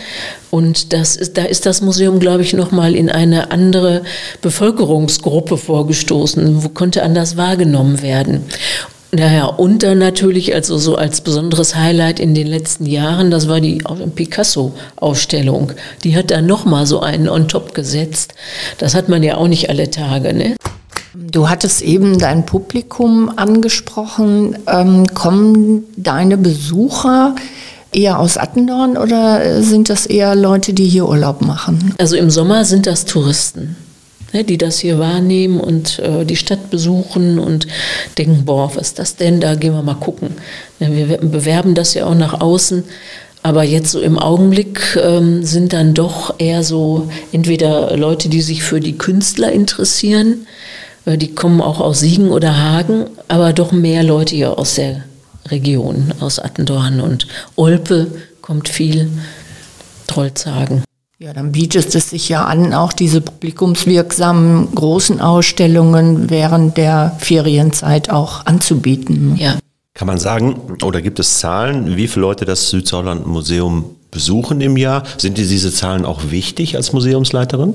Und 0.51 0.91
das 0.91 1.15
ist, 1.15 1.37
da 1.37 1.43
ist 1.43 1.65
das 1.65 1.79
Museum, 1.79 2.19
glaube 2.19 2.43
ich, 2.43 2.51
nochmal 2.51 2.93
in 2.93 3.09
eine 3.09 3.51
andere 3.51 4.01
Bevölkerungsgruppe 4.41 5.55
vorgestoßen, 5.55 6.61
wo 6.61 6.67
konnte 6.67 7.03
anders 7.03 7.37
wahrgenommen 7.37 8.01
werden. 8.01 8.41
Naja, 9.13 9.45
und 9.45 9.81
dann 9.81 9.97
natürlich 9.97 10.53
also 10.53 10.77
so 10.77 10.97
als 10.97 11.21
besonderes 11.21 11.73
Highlight 11.73 12.19
in 12.19 12.35
den 12.35 12.47
letzten 12.47 12.85
Jahren, 12.85 13.31
das 13.31 13.47
war 13.47 13.61
die 13.61 13.81
Picasso-Ausstellung. 14.13 15.71
Die 16.03 16.17
hat 16.17 16.31
da 16.31 16.41
nochmal 16.41 16.85
so 16.85 16.99
einen 16.99 17.29
on 17.29 17.47
top 17.47 17.73
gesetzt. 17.73 18.33
Das 18.77 18.93
hat 18.93 19.07
man 19.07 19.23
ja 19.23 19.37
auch 19.37 19.47
nicht 19.47 19.69
alle 19.69 19.89
Tage, 19.89 20.33
ne? 20.33 20.57
Du 21.13 21.47
hattest 21.49 21.81
eben 21.81 22.19
dein 22.19 22.45
Publikum 22.45 23.31
angesprochen. 23.35 24.57
Ähm, 24.67 25.07
kommen 25.13 25.85
deine 25.95 26.37
Besucher 26.37 27.35
eher 27.91 28.19
aus 28.19 28.37
Attendorn 28.37 28.97
oder 28.97 29.61
sind 29.61 29.89
das 29.89 30.05
eher 30.05 30.35
Leute, 30.35 30.73
die 30.73 30.87
hier 30.87 31.07
Urlaub 31.07 31.41
machen? 31.41 31.95
Also 31.97 32.15
im 32.15 32.29
Sommer 32.29 32.65
sind 32.65 32.85
das 32.85 33.05
Touristen 33.05 33.75
ne, 34.33 34.43
die 34.43 34.57
das 34.57 34.79
hier 34.79 34.99
wahrnehmen 34.99 35.59
und 35.59 35.99
äh, 35.99 36.25
die 36.25 36.35
Stadt 36.35 36.69
besuchen 36.69 37.39
und 37.39 37.67
denken, 38.17 38.45
boah, 38.45 38.71
was 38.75 38.89
ist 38.89 38.99
das 38.99 39.15
denn? 39.15 39.39
Da 39.41 39.55
gehen 39.55 39.73
wir 39.73 39.83
mal 39.83 39.95
gucken. 39.95 40.35
Ja, 40.79 40.91
wir 40.91 41.17
bewerben 41.17 41.75
das 41.75 41.93
ja 41.93 42.05
auch 42.05 42.15
nach 42.15 42.39
außen. 42.39 42.83
Aber 43.41 43.63
jetzt 43.63 43.91
so 43.91 44.01
im 44.01 44.19
Augenblick 44.19 44.97
ähm, 45.01 45.43
sind 45.43 45.71
dann 45.71 45.93
doch 45.93 46.35
eher 46.39 46.63
so 46.63 47.09
entweder 47.31 47.95
Leute, 47.95 48.27
die 48.27 48.41
sich 48.41 48.63
für 48.63 48.81
die 48.81 48.97
Künstler 48.97 49.51
interessieren, 49.51 50.45
äh, 51.05 51.17
die 51.17 51.33
kommen 51.33 51.61
auch 51.61 51.79
aus 51.79 52.01
Siegen 52.01 52.31
oder 52.31 52.57
Hagen, 52.57 53.05
aber 53.29 53.53
doch 53.53 53.71
mehr 53.71 54.03
Leute 54.03 54.35
hier 54.35 54.59
aus 54.59 54.75
der 54.75 55.03
Region, 55.51 56.13
aus 56.19 56.39
Attendorn 56.39 57.01
und 57.01 57.27
Olpe 57.55 58.07
kommt 58.41 58.69
viel, 58.69 59.09
Trollzagen. 60.07 60.83
Ja, 61.21 61.33
dann 61.33 61.51
bietet 61.51 61.93
es 61.93 62.11
sich 62.11 62.29
ja 62.29 62.45
an, 62.45 62.73
auch 62.73 62.93
diese 62.93 63.19
publikumswirksamen 63.19 64.73
großen 64.73 65.19
Ausstellungen 65.19 66.29
während 66.29 66.77
der 66.77 67.17
Ferienzeit 67.19 68.09
auch 68.09 68.45
anzubieten. 68.45 69.35
Ja. 69.37 69.55
Kann 69.93 70.07
man 70.07 70.17
sagen, 70.17 70.77
oder 70.81 71.01
gibt 71.01 71.19
es 71.19 71.39
Zahlen, 71.39 71.97
wie 71.97 72.07
viele 72.07 72.21
Leute 72.21 72.45
das 72.45 72.69
Südsauerland 72.69 73.27
Museum 73.27 73.83
besuchen 74.11 74.61
im 74.61 74.77
Jahr? 74.77 75.03
Sind 75.17 75.37
dir 75.37 75.45
diese 75.45 75.73
Zahlen 75.73 76.05
auch 76.05 76.31
wichtig 76.31 76.77
als 76.77 76.93
Museumsleiterin? 76.93 77.73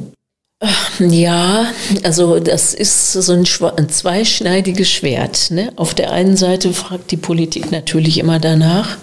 Ja, 0.99 1.67
also 2.03 2.39
das 2.39 2.75
ist 2.75 3.13
so 3.13 3.33
ein, 3.33 3.45
ein 3.77 3.89
zweischneidiges 3.89 4.91
Schwert. 4.91 5.51
Ne? 5.51 5.73
Auf 5.77 5.95
der 5.95 6.13
einen 6.13 6.37
Seite 6.37 6.73
fragt 6.73 7.11
die 7.11 7.17
Politik 7.17 7.73
natürlich 7.73 8.19
immer 8.19 8.39
danach 8.39 8.97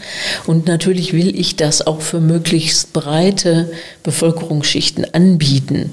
und 0.48 0.68
natürlich 0.68 1.14
will 1.14 1.38
ich 1.38 1.56
das 1.56 1.86
auch 1.86 2.02
für 2.02 2.20
möglichst 2.20 2.94
breite 2.94 3.72
Bevölkerungsschichten 4.04 5.14
anbieten. 5.14 5.92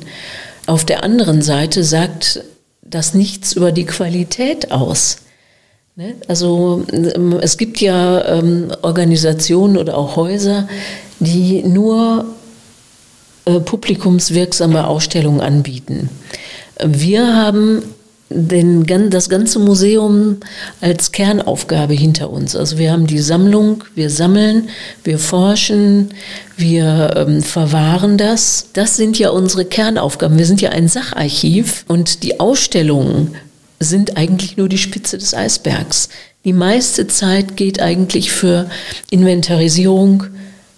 Auf 0.66 0.84
der 0.84 1.02
anderen 1.02 1.42
Seite 1.42 1.82
sagt 1.84 2.42
das 2.82 3.14
nichts 3.14 3.52
über 3.54 3.72
die 3.72 3.86
Qualität 3.86 4.70
aus. 4.70 5.18
Ne? 5.96 6.14
Also 6.28 6.86
ähm, 6.92 7.38
es 7.40 7.56
gibt 7.56 7.80
ja 7.80 8.24
ähm, 8.24 8.72
Organisationen 8.82 9.76
oder 9.76 9.98
auch 9.98 10.16
Häuser, 10.16 10.68
die 11.18 11.62
nur 11.64 12.26
publikumswirksame 13.44 14.86
Ausstellungen 14.86 15.40
anbieten. 15.40 16.10
Wir 16.84 17.34
haben 17.34 17.82
den, 18.30 19.10
das 19.10 19.28
ganze 19.28 19.58
Museum 19.58 20.38
als 20.80 21.12
Kernaufgabe 21.12 21.94
hinter 21.94 22.30
uns. 22.30 22.54
Also 22.54 22.76
wir 22.78 22.92
haben 22.92 23.06
die 23.06 23.20
Sammlung, 23.20 23.84
wir 23.94 24.10
sammeln, 24.10 24.68
wir 25.02 25.18
forschen, 25.18 26.10
wir 26.56 27.14
ähm, 27.16 27.42
verwahren 27.42 28.18
das. 28.18 28.68
Das 28.74 28.96
sind 28.96 29.18
ja 29.18 29.30
unsere 29.30 29.64
Kernaufgaben. 29.64 30.36
Wir 30.36 30.46
sind 30.46 30.60
ja 30.60 30.70
ein 30.70 30.88
Sacharchiv 30.88 31.84
und 31.88 32.22
die 32.22 32.38
Ausstellungen 32.38 33.34
sind 33.80 34.16
eigentlich 34.16 34.56
nur 34.56 34.68
die 34.68 34.78
Spitze 34.78 35.16
des 35.16 35.34
Eisbergs. 35.34 36.08
Die 36.44 36.52
meiste 36.52 37.06
Zeit 37.06 37.56
geht 37.56 37.80
eigentlich 37.80 38.30
für 38.30 38.68
Inventarisierung 39.10 40.24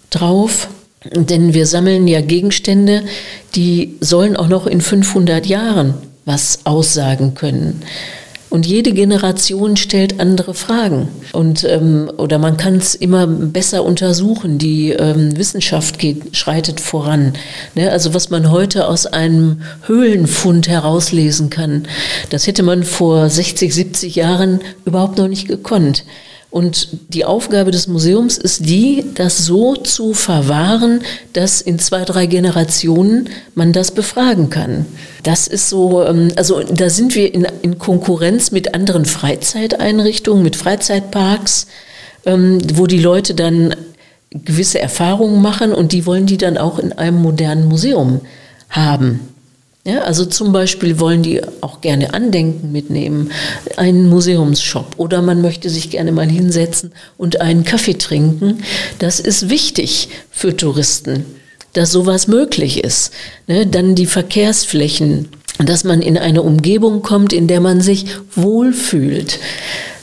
drauf, 0.09 0.69
denn 1.03 1.53
wir 1.53 1.65
sammeln 1.65 2.07
ja 2.07 2.21
Gegenstände, 2.21 3.03
die 3.55 3.97
sollen 4.01 4.35
auch 4.35 4.47
noch 4.47 4.67
in 4.67 4.81
500 4.81 5.45
Jahren 5.45 5.95
was 6.25 6.59
aussagen 6.65 7.33
können. 7.33 7.81
Und 8.51 8.67
jede 8.67 8.91
Generation 8.91 9.77
stellt 9.77 10.19
andere 10.19 10.53
Fragen. 10.53 11.07
Und, 11.31 11.63
ähm, 11.63 12.11
oder 12.17 12.37
man 12.37 12.57
kann 12.57 12.75
es 12.75 12.95
immer 12.95 13.25
besser 13.25 13.85
untersuchen. 13.85 14.57
Die 14.57 14.89
ähm, 14.89 15.37
Wissenschaft 15.37 15.97
geht, 15.97 16.35
schreitet 16.35 16.81
voran. 16.81 17.31
Ne? 17.75 17.89
Also 17.89 18.13
was 18.13 18.29
man 18.29 18.51
heute 18.51 18.89
aus 18.89 19.05
einem 19.05 19.61
Höhlenfund 19.87 20.67
herauslesen 20.67 21.49
kann, 21.49 21.87
das 22.29 22.45
hätte 22.45 22.61
man 22.61 22.83
vor 22.83 23.29
60, 23.29 23.73
70 23.73 24.15
Jahren 24.15 24.59
überhaupt 24.83 25.17
noch 25.17 25.29
nicht 25.29 25.47
gekonnt. 25.47 26.03
Und 26.51 26.89
die 27.13 27.23
Aufgabe 27.23 27.71
des 27.71 27.87
Museums 27.87 28.37
ist 28.37 28.65
die, 28.65 29.05
das 29.15 29.45
so 29.45 29.77
zu 29.77 30.13
verwahren, 30.13 31.01
dass 31.31 31.61
in 31.61 31.79
zwei, 31.79 32.03
drei 32.03 32.25
Generationen 32.25 33.29
man 33.55 33.71
das 33.71 33.91
befragen 33.91 34.49
kann. 34.49 34.85
Das 35.23 35.47
ist 35.47 35.69
so, 35.69 36.03
ähm, 36.03 36.27
also 36.35 36.61
da 36.61 36.89
sind 36.89 37.15
wir 37.15 37.33
in, 37.33 37.47
in 37.61 37.79
Konkurrenz 37.79 38.51
mit 38.51 38.75
anderen 38.75 39.05
Freizeiteinrichtungen, 39.05 40.43
mit 40.43 40.57
Freizeitparks, 40.57 41.67
ähm, 42.25 42.59
wo 42.73 42.85
die 42.85 42.99
Leute 42.99 43.33
dann 43.33 43.73
gewisse 44.31 44.79
Erfahrungen 44.79 45.41
machen 45.41 45.73
und 45.73 45.93
die 45.93 46.05
wollen 46.05 46.25
die 46.25 46.37
dann 46.37 46.57
auch 46.57 46.79
in 46.79 46.91
einem 46.91 47.21
modernen 47.21 47.69
Museum 47.69 48.19
haben. 48.69 49.30
Ja, 49.83 50.01
also 50.01 50.25
zum 50.25 50.51
Beispiel 50.51 50.99
wollen 50.99 51.23
die 51.23 51.41
auch 51.61 51.81
gerne 51.81 52.13
Andenken 52.13 52.71
mitnehmen, 52.71 53.31
einen 53.77 54.09
Museumsshop 54.09 54.93
oder 54.97 55.23
man 55.23 55.41
möchte 55.41 55.71
sich 55.71 55.89
gerne 55.89 56.11
mal 56.11 56.29
hinsetzen 56.29 56.91
und 57.17 57.41
einen 57.41 57.63
Kaffee 57.63 57.97
trinken. 57.97 58.63
Das 58.99 59.19
ist 59.19 59.49
wichtig 59.49 60.09
für 60.29 60.55
Touristen, 60.55 61.25
dass 61.73 61.91
sowas 61.91 62.27
möglich 62.27 62.83
ist. 62.83 63.11
Ne, 63.47 63.65
dann 63.65 63.95
die 63.95 64.05
Verkehrsflächen, 64.05 65.29
dass 65.57 65.83
man 65.83 66.03
in 66.03 66.15
eine 66.15 66.43
Umgebung 66.43 67.01
kommt, 67.01 67.33
in 67.33 67.47
der 67.47 67.59
man 67.59 67.81
sich 67.81 68.05
wohlfühlt. 68.35 69.39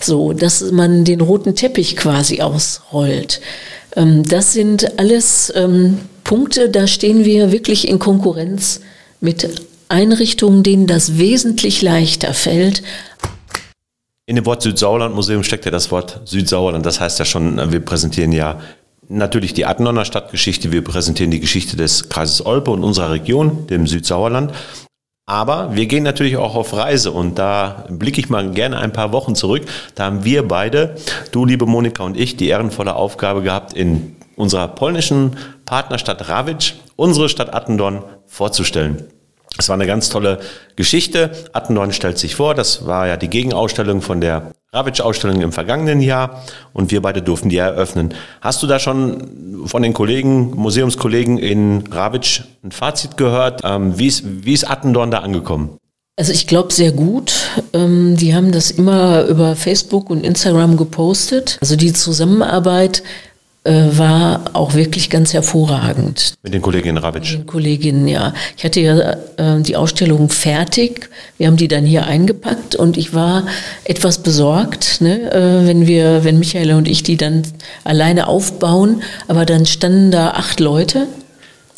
So, 0.01 0.33
dass 0.33 0.73
man 0.73 1.05
den 1.05 1.21
roten 1.21 1.55
Teppich 1.55 1.97
quasi 1.97 2.41
ausrollt. 2.41 3.41
Ähm, 3.95 4.25
das 4.25 4.55
sind 4.55 4.99
alles 4.99 5.53
ähm, 5.55 5.99
Punkte, 6.25 6.69
da 6.69 6.89
stehen 6.89 7.25
wir 7.25 7.53
wirklich 7.53 7.87
in 7.87 8.01
Konkurrenz 8.01 8.81
mit 9.21 9.68
Einrichtungen, 9.89 10.63
denen 10.63 10.87
das 10.87 11.19
wesentlich 11.19 11.83
leichter 11.83 12.35
fällt. 12.35 12.83
In 14.27 14.37
dem 14.37 14.45
Wort 14.45 14.63
Südsauerland-Museum 14.63 15.43
steckt 15.43 15.65
ja 15.65 15.71
das 15.71 15.91
Wort 15.91 16.21
Südsauerland. 16.27 16.85
Das 16.85 17.01
heißt 17.01 17.19
ja 17.19 17.25
schon, 17.25 17.73
wir 17.73 17.81
präsentieren 17.81 18.33
ja 18.33 18.61
natürlich 19.09 19.55
die 19.55 19.65
Attendorner 19.65 20.05
Stadtgeschichte, 20.05 20.71
wir 20.71 20.85
präsentieren 20.85 21.31
die 21.31 21.41
Geschichte 21.41 21.77
des 21.77 22.09
Kreises 22.09 22.45
Olpe 22.45 22.71
und 22.71 22.85
unserer 22.85 23.11
Region, 23.11 23.67
dem 23.67 23.87
Südsauerland. 23.87 24.53
Aber 25.25 25.75
wir 25.77 25.87
gehen 25.87 26.05
natürlich 26.05 26.37
auch 26.39 26.55
auf 26.55 26.75
Reise 26.75 27.11
und 27.13 27.39
da 27.39 27.87
blicke 27.91 28.21
ich 28.21 28.31
mal 28.31 28.51
gerne 28.51 28.79
ein 28.79 28.93
paar 28.93 29.13
Wochen 29.13 29.35
zurück. 29.35 29.67
Da 29.95 30.05
haben 30.05 30.25
wir 30.25 30.47
beide, 30.47 30.97
du 31.33 31.45
liebe 31.45 31.67
Monika 31.67 32.03
und 32.03 32.19
ich, 32.19 32.37
die 32.37 32.49
ehrenvolle 32.49 32.95
Aufgabe 32.95 33.43
gehabt, 33.43 33.75
in 33.75 34.17
unserer 34.37 34.69
polnischen 34.69 35.37
Partnerstadt 35.67 36.29
Rawitsch 36.29 36.75
unsere 36.97 37.29
Stadt 37.29 37.55
Attendorn 37.55 38.03
vorzustellen. 38.27 39.05
Es 39.57 39.69
war 39.69 39.75
eine 39.75 39.87
ganz 39.87 40.09
tolle 40.09 40.41
Geschichte. 40.77 41.31
Attendorn 41.53 41.93
stellt 41.93 42.19
sich 42.19 42.35
vor, 42.35 42.55
das 42.55 42.87
war 42.87 43.07
ja 43.07 43.17
die 43.17 43.31
Gegenausstellung 43.31 44.03
von 44.03 44.21
der 44.21 44.53
Ravitsch-Ausstellung 44.73 45.41
im 45.41 45.53
vergangenen 45.53 46.01
Jahr 46.01 46.45
und 46.75 46.91
wir 46.91 47.01
beide 47.01 47.23
durften 47.23 47.49
die 47.49 47.57
eröffnen. 47.57 48.13
Hast 48.43 48.63
du 48.63 48.67
da 48.67 48.79
schon 48.79 49.63
von 49.65 49.83
den 49.83 49.95
Kollegen, 49.95 50.51
Museumskollegen 50.55 51.39
in 51.39 51.85
Ravitsch 51.91 52.43
ein 52.63 52.71
Fazit 52.71 53.17
gehört? 53.17 53.63
Ähm, 53.65 53.99
wie, 53.99 54.07
ist, 54.07 54.25
wie 54.25 54.53
ist 54.53 54.69
Attendorn 54.69 55.11
da 55.11 55.21
angekommen? 55.21 55.79
Also 56.19 56.33
ich 56.33 56.49
glaube 56.49 56.73
sehr 56.73 56.91
gut. 56.91 57.33
Ähm, 57.73 58.17
die 58.17 58.35
haben 58.35 58.51
das 58.51 58.73
immer 58.73 59.25
über 59.27 59.55
Facebook 59.55 60.11
und 60.11 60.25
Instagram 60.25 60.77
gepostet. 60.77 61.59
Also 61.61 61.77
die 61.77 61.93
Zusammenarbeit 61.93 63.05
war 63.73 64.43
auch 64.53 64.75
wirklich 64.75 65.11
ganz 65.11 65.33
hervorragend. 65.33 66.35
Mit 66.43 66.55
den 66.55 66.63
Kolleginnen 66.63 66.99
Rabitsch? 66.99 67.33
Mit 67.33 67.41
den 67.41 67.47
Kolleginnen, 67.47 68.09
ja. 68.09 68.33
Ich 68.57 68.65
hatte 68.65 68.81
ja 68.81 69.17
äh, 69.37 69.61
die 69.61 69.77
Ausstellung 69.77 70.29
fertig. 70.29 71.11
Wir 71.37 71.47
haben 71.47 71.57
die 71.57 71.69
dann 71.69 71.85
hier 71.85 72.07
eingepackt 72.07 72.77
und 72.77 72.97
ich 72.97 73.15
war 73.15 73.47
etwas 73.85 74.19
besorgt, 74.19 75.01
ne, 75.01 75.31
äh, 75.33 75.67
wenn 75.67 75.87
wir, 75.87 76.25
wenn 76.25 76.39
Michael 76.39 76.73
und 76.73 76.89
ich 76.89 77.03
die 77.03 77.17
dann 77.17 77.43
alleine 77.85 78.27
aufbauen. 78.27 79.03
Aber 79.29 79.45
dann 79.45 79.67
standen 79.67 80.11
da 80.11 80.31
acht 80.31 80.61
Leute 80.61 81.07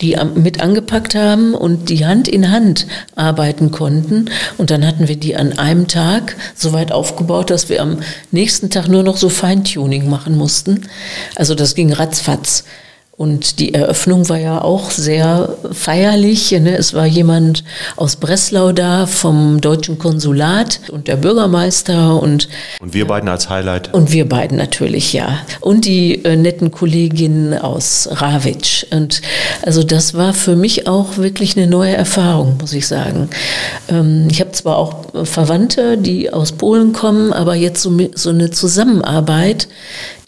die 0.01 0.17
mit 0.35 0.61
angepackt 0.61 1.15
haben 1.15 1.55
und 1.55 1.89
die 1.89 2.07
Hand 2.07 2.27
in 2.29 2.51
Hand 2.51 2.87
arbeiten 3.17 3.71
konnten. 3.71 4.31
Und 4.57 4.71
dann 4.71 4.87
hatten 4.87 5.09
wir 5.09 5.17
die 5.17 5.37
an 5.37 5.59
einem 5.59 5.89
Tag 5.89 6.37
so 6.55 6.73
weit 6.73 6.93
aufgebaut, 6.93 7.51
dass 7.51 7.69
wir 7.69 7.83
am 7.83 7.99
nächsten 8.31 8.71
Tag 8.71 8.89
nur 8.89 9.03
noch 9.03 9.17
so 9.17 9.29
Feintuning 9.29 10.09
machen 10.09 10.37
mussten. 10.37 10.89
Also 11.37 11.55
das 11.55 11.75
ging 11.75 11.93
ratzfatz. 11.93 12.65
Und 13.21 13.59
die 13.59 13.75
Eröffnung 13.75 14.31
war 14.31 14.39
ja 14.39 14.63
auch 14.63 14.91
sehr 14.91 15.55
feierlich. 15.73 16.53
Ne? 16.53 16.75
Es 16.79 16.95
war 16.95 17.05
jemand 17.05 17.65
aus 17.97 18.17
Breslau 18.17 18.73
da 18.73 19.07
vom 19.07 19.61
deutschen 19.61 19.99
Konsulat 19.99 20.81
und 20.91 21.07
der 21.07 21.17
Bürgermeister 21.17 22.19
und 22.19 22.49
und 22.81 22.95
wir 22.95 23.07
beiden 23.07 23.29
als 23.29 23.51
Highlight. 23.51 23.93
Und 23.93 24.11
wir 24.11 24.27
beiden 24.27 24.57
natürlich, 24.57 25.13
ja. 25.13 25.41
Und 25.61 25.85
die 25.85 26.25
äh, 26.25 26.35
netten 26.35 26.71
Kolleginnen 26.71 27.53
aus 27.59 28.09
Rawitsch. 28.11 28.87
Und 28.91 29.21
also 29.61 29.83
das 29.83 30.15
war 30.15 30.33
für 30.33 30.57
mich 30.57 30.89
auch 30.89 31.19
wirklich 31.19 31.59
eine 31.59 31.67
neue 31.67 31.95
Erfahrung, 31.95 32.57
muss 32.59 32.73
ich 32.73 32.87
sagen. 32.87 33.29
Ähm, 33.91 34.29
ich 34.31 34.41
habe 34.41 34.53
zwar 34.53 34.79
auch 34.79 34.95
Verwandte, 35.25 35.99
die 35.99 36.33
aus 36.33 36.53
Polen 36.53 36.95
kommen, 36.95 37.35
aber 37.35 37.55
jetzt 37.55 37.83
so, 37.83 37.95
so 38.15 38.31
eine 38.31 38.51
Zusammenarbeit, 38.51 39.69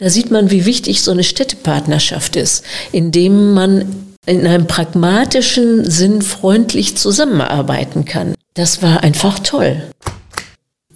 da 0.03 0.11
sieht 0.11 0.33
man, 0.33 0.51
wie 0.51 0.67
wichtig 0.67 1.01
so 1.01 1.13
eine 1.13 1.23
Städtepartnerschaft 1.23 2.35
ist 2.35 2.65
indem 2.91 3.55
man 3.55 3.85
in 4.27 4.47
einem 4.47 4.67
pragmatischen 4.67 5.89
Sinn 5.89 6.23
freundlich 6.23 6.97
zusammenarbeiten 6.97 8.05
kann. 8.05 8.35
Das 8.55 8.83
war 8.83 9.03
einfach 9.03 9.39
toll. 9.41 9.83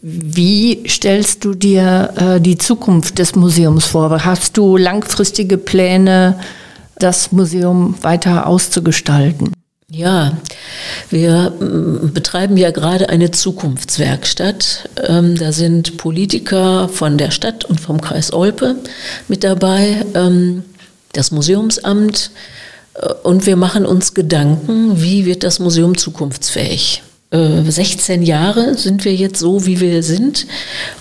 Wie 0.02 0.88
stellst 0.88 1.44
du 1.44 1.54
dir 1.54 2.12
äh, 2.16 2.40
die 2.40 2.58
Zukunft 2.58 3.18
des 3.18 3.34
Museums 3.34 3.86
vor? 3.86 4.24
Hast 4.24 4.56
du 4.56 4.76
langfristige 4.76 5.58
Pläne, 5.58 6.38
das 6.98 7.32
Museum 7.32 7.94
weiter 8.02 8.46
auszugestalten? 8.46 9.55
Ja, 9.88 10.36
wir 11.10 11.50
mm, 11.50 12.12
betreiben 12.12 12.56
ja 12.56 12.72
gerade 12.72 13.08
eine 13.08 13.30
Zukunftswerkstatt. 13.30 14.88
Ähm, 15.06 15.36
da 15.36 15.52
sind 15.52 15.96
Politiker 15.96 16.88
von 16.88 17.18
der 17.18 17.30
Stadt 17.30 17.64
und 17.64 17.80
vom 17.80 18.00
Kreis 18.00 18.32
Olpe 18.32 18.74
mit 19.28 19.44
dabei. 19.44 20.04
Ähm, 20.14 20.64
das 21.12 21.30
Museumsamt 21.30 22.32
äh, 22.94 23.12
und 23.22 23.46
wir 23.46 23.54
machen 23.54 23.86
uns 23.86 24.12
Gedanken, 24.12 25.00
wie 25.00 25.24
wird 25.24 25.44
das 25.44 25.60
Museum 25.60 25.96
zukunftsfähig. 25.96 27.02
16 27.32 28.22
äh, 28.22 28.24
Jahre 28.24 28.76
sind 28.76 29.04
wir 29.04 29.14
jetzt 29.14 29.38
so, 29.38 29.66
wie 29.66 29.80
wir 29.80 30.02
sind 30.02 30.46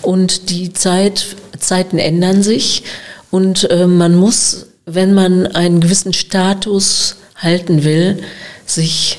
und 0.02 0.50
die 0.50 0.72
Zeit, 0.72 1.36
Zeiten 1.58 1.98
ändern 1.98 2.42
sich 2.42 2.82
und 3.30 3.70
äh, 3.70 3.86
man 3.86 4.16
muss, 4.16 4.66
wenn 4.86 5.14
man 5.14 5.46
einen 5.46 5.80
gewissen 5.80 6.12
Status 6.12 7.16
halten 7.36 7.84
will, 7.84 8.18
sich 8.66 9.18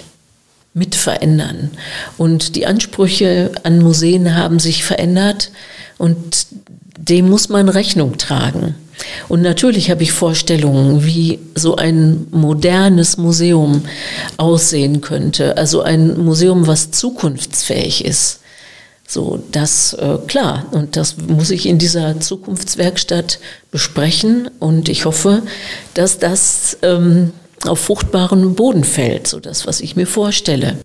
mit 0.74 0.96
verändern. 0.96 1.72
Und 2.18 2.56
die 2.56 2.68
Ansprüche 2.68 3.52
an 3.64 3.80
Museen 3.80 4.36
haben 4.36 4.60
sich 4.60 4.84
verändert 4.84 5.52
und 5.98 6.48
dem 6.98 7.30
muss 7.30 7.50
man 7.50 7.70
Rechnung 7.70 8.18
tragen. 8.18 8.76
Und 9.28 9.42
natürlich 9.42 9.92
habe 9.92 10.04
ich 10.04 10.12
Vorstellungen, 10.12 11.06
wie 11.06 11.40
so 11.56 11.76
ein 11.76 12.28
modernes 12.32 13.18
Museum 13.18 13.84
aussehen 14.38 15.02
könnte. 15.02 15.58
Also 15.58 15.82
ein 15.82 16.18
Museum, 16.18 16.68
was 16.68 16.92
zukunftsfähig 16.92 18.06
ist. 18.06 18.40
So, 19.08 19.42
das, 19.52 19.94
äh, 19.94 20.18
klar, 20.28 20.66
und 20.72 20.98
das 20.98 21.16
muss 21.18 21.50
ich 21.50 21.66
in 21.66 21.78
dieser 21.78 22.20
Zukunftswerkstatt 22.20 23.40
besprechen 23.72 24.50
und 24.60 24.90
ich 24.90 25.06
hoffe, 25.06 25.44
dass 25.94 26.20
das 26.20 26.78
ähm, 26.82 27.32
auf 27.68 27.80
fruchtbaren 27.80 28.56
Boden 28.56 28.84
fällt, 28.84 29.28
so 29.28 29.40
das, 29.40 29.68
was 29.68 29.82
ich 29.82 29.96
mir 29.96 30.08
vorstelle. 30.08 30.78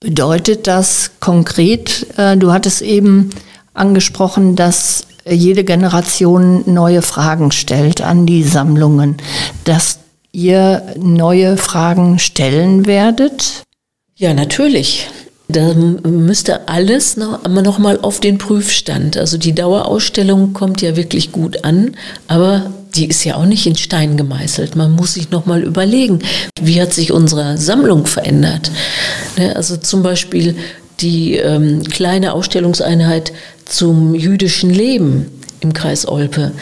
Bedeutet 0.00 0.66
das 0.66 1.12
konkret, 1.20 2.06
äh, 2.16 2.36
du 2.36 2.52
hattest 2.52 2.82
eben 2.82 3.30
angesprochen, 3.72 4.56
dass 4.56 5.06
jede 5.26 5.64
Generation 5.64 6.64
neue 6.66 7.02
Fragen 7.02 7.50
stellt 7.50 8.02
an 8.02 8.26
die 8.26 8.42
Sammlungen, 8.42 9.16
dass 9.64 10.00
ihr 10.32 10.94
neue 10.98 11.56
Fragen 11.56 12.18
stellen 12.18 12.86
werdet? 12.86 13.62
Ja, 14.16 14.34
natürlich. 14.34 15.08
Da 15.48 15.74
müsste 15.74 16.68
alles 16.68 17.16
noch, 17.16 17.46
noch 17.46 17.78
mal 17.78 18.00
auf 18.00 18.18
den 18.18 18.38
Prüfstand. 18.38 19.16
Also 19.16 19.36
die 19.36 19.54
Dauerausstellung 19.54 20.52
kommt 20.52 20.80
ja 20.82 20.96
wirklich 20.96 21.32
gut 21.32 21.64
an, 21.64 21.96
aber 22.28 22.72
die 22.94 23.08
ist 23.08 23.24
ja 23.24 23.36
auch 23.36 23.46
nicht 23.46 23.66
in 23.66 23.76
Stein 23.76 24.16
gemeißelt. 24.16 24.76
Man 24.76 24.92
muss 24.92 25.14
sich 25.14 25.30
noch 25.30 25.46
mal 25.46 25.62
überlegen, 25.62 26.20
wie 26.60 26.80
hat 26.80 26.92
sich 26.92 27.12
unsere 27.12 27.58
Sammlung 27.58 28.06
verändert. 28.06 28.70
Ne, 29.36 29.54
also 29.56 29.76
zum 29.76 30.02
Beispiel 30.02 30.56
die 31.00 31.36
ähm, 31.36 31.82
kleine 31.84 32.32
Ausstellungseinheit 32.32 33.32
zum 33.64 34.14
jüdischen 34.14 34.70
Leben 34.70 35.26
im 35.64 35.72
Kreis 35.72 36.06
Olpe, 36.06 36.52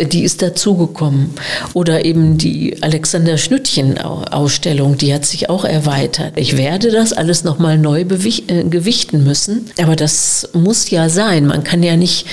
die 0.00 0.24
ist 0.24 0.42
dazugekommen. 0.42 1.30
Oder 1.72 2.04
eben 2.04 2.36
die 2.36 2.82
Alexander 2.82 3.38
Schnüttchen-Ausstellung, 3.38 4.98
die 4.98 5.14
hat 5.14 5.24
sich 5.24 5.48
auch 5.48 5.64
erweitert. 5.64 6.32
Ich 6.36 6.56
werde 6.56 6.90
das 6.90 7.12
alles 7.12 7.44
nochmal 7.44 7.78
neu 7.78 8.00
äh, 8.00 8.64
gewichten 8.64 9.24
müssen, 9.24 9.70
aber 9.80 9.96
das 9.96 10.48
muss 10.52 10.90
ja 10.90 11.08
sein. 11.08 11.46
Man 11.46 11.64
kann 11.64 11.82
ja 11.82 11.96
nicht 11.96 12.26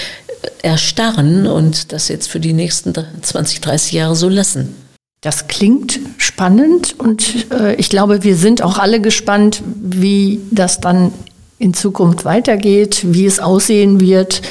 erstarren 0.61 1.47
und 1.47 1.91
das 1.91 2.07
jetzt 2.07 2.27
für 2.27 2.39
die 2.39 2.53
nächsten 2.53 2.93
20, 3.21 3.61
30 3.61 3.91
Jahre 3.93 4.15
so 4.15 4.29
lassen. 4.29 4.75
Das 5.21 5.47
klingt 5.47 5.99
spannend 6.17 6.95
und 6.99 7.51
äh, 7.51 7.75
ich 7.75 7.89
glaube, 7.89 8.23
wir 8.23 8.35
sind 8.35 8.61
auch 8.61 8.77
alle 8.77 9.01
gespannt, 9.01 9.63
wie 9.65 10.39
das 10.51 10.79
dann 10.79 11.11
in 11.57 11.73
Zukunft 11.73 12.23
weitergeht, 12.23 13.01
wie 13.03 13.25
es 13.25 13.39
aussehen 13.39 13.99
wird 13.99 14.41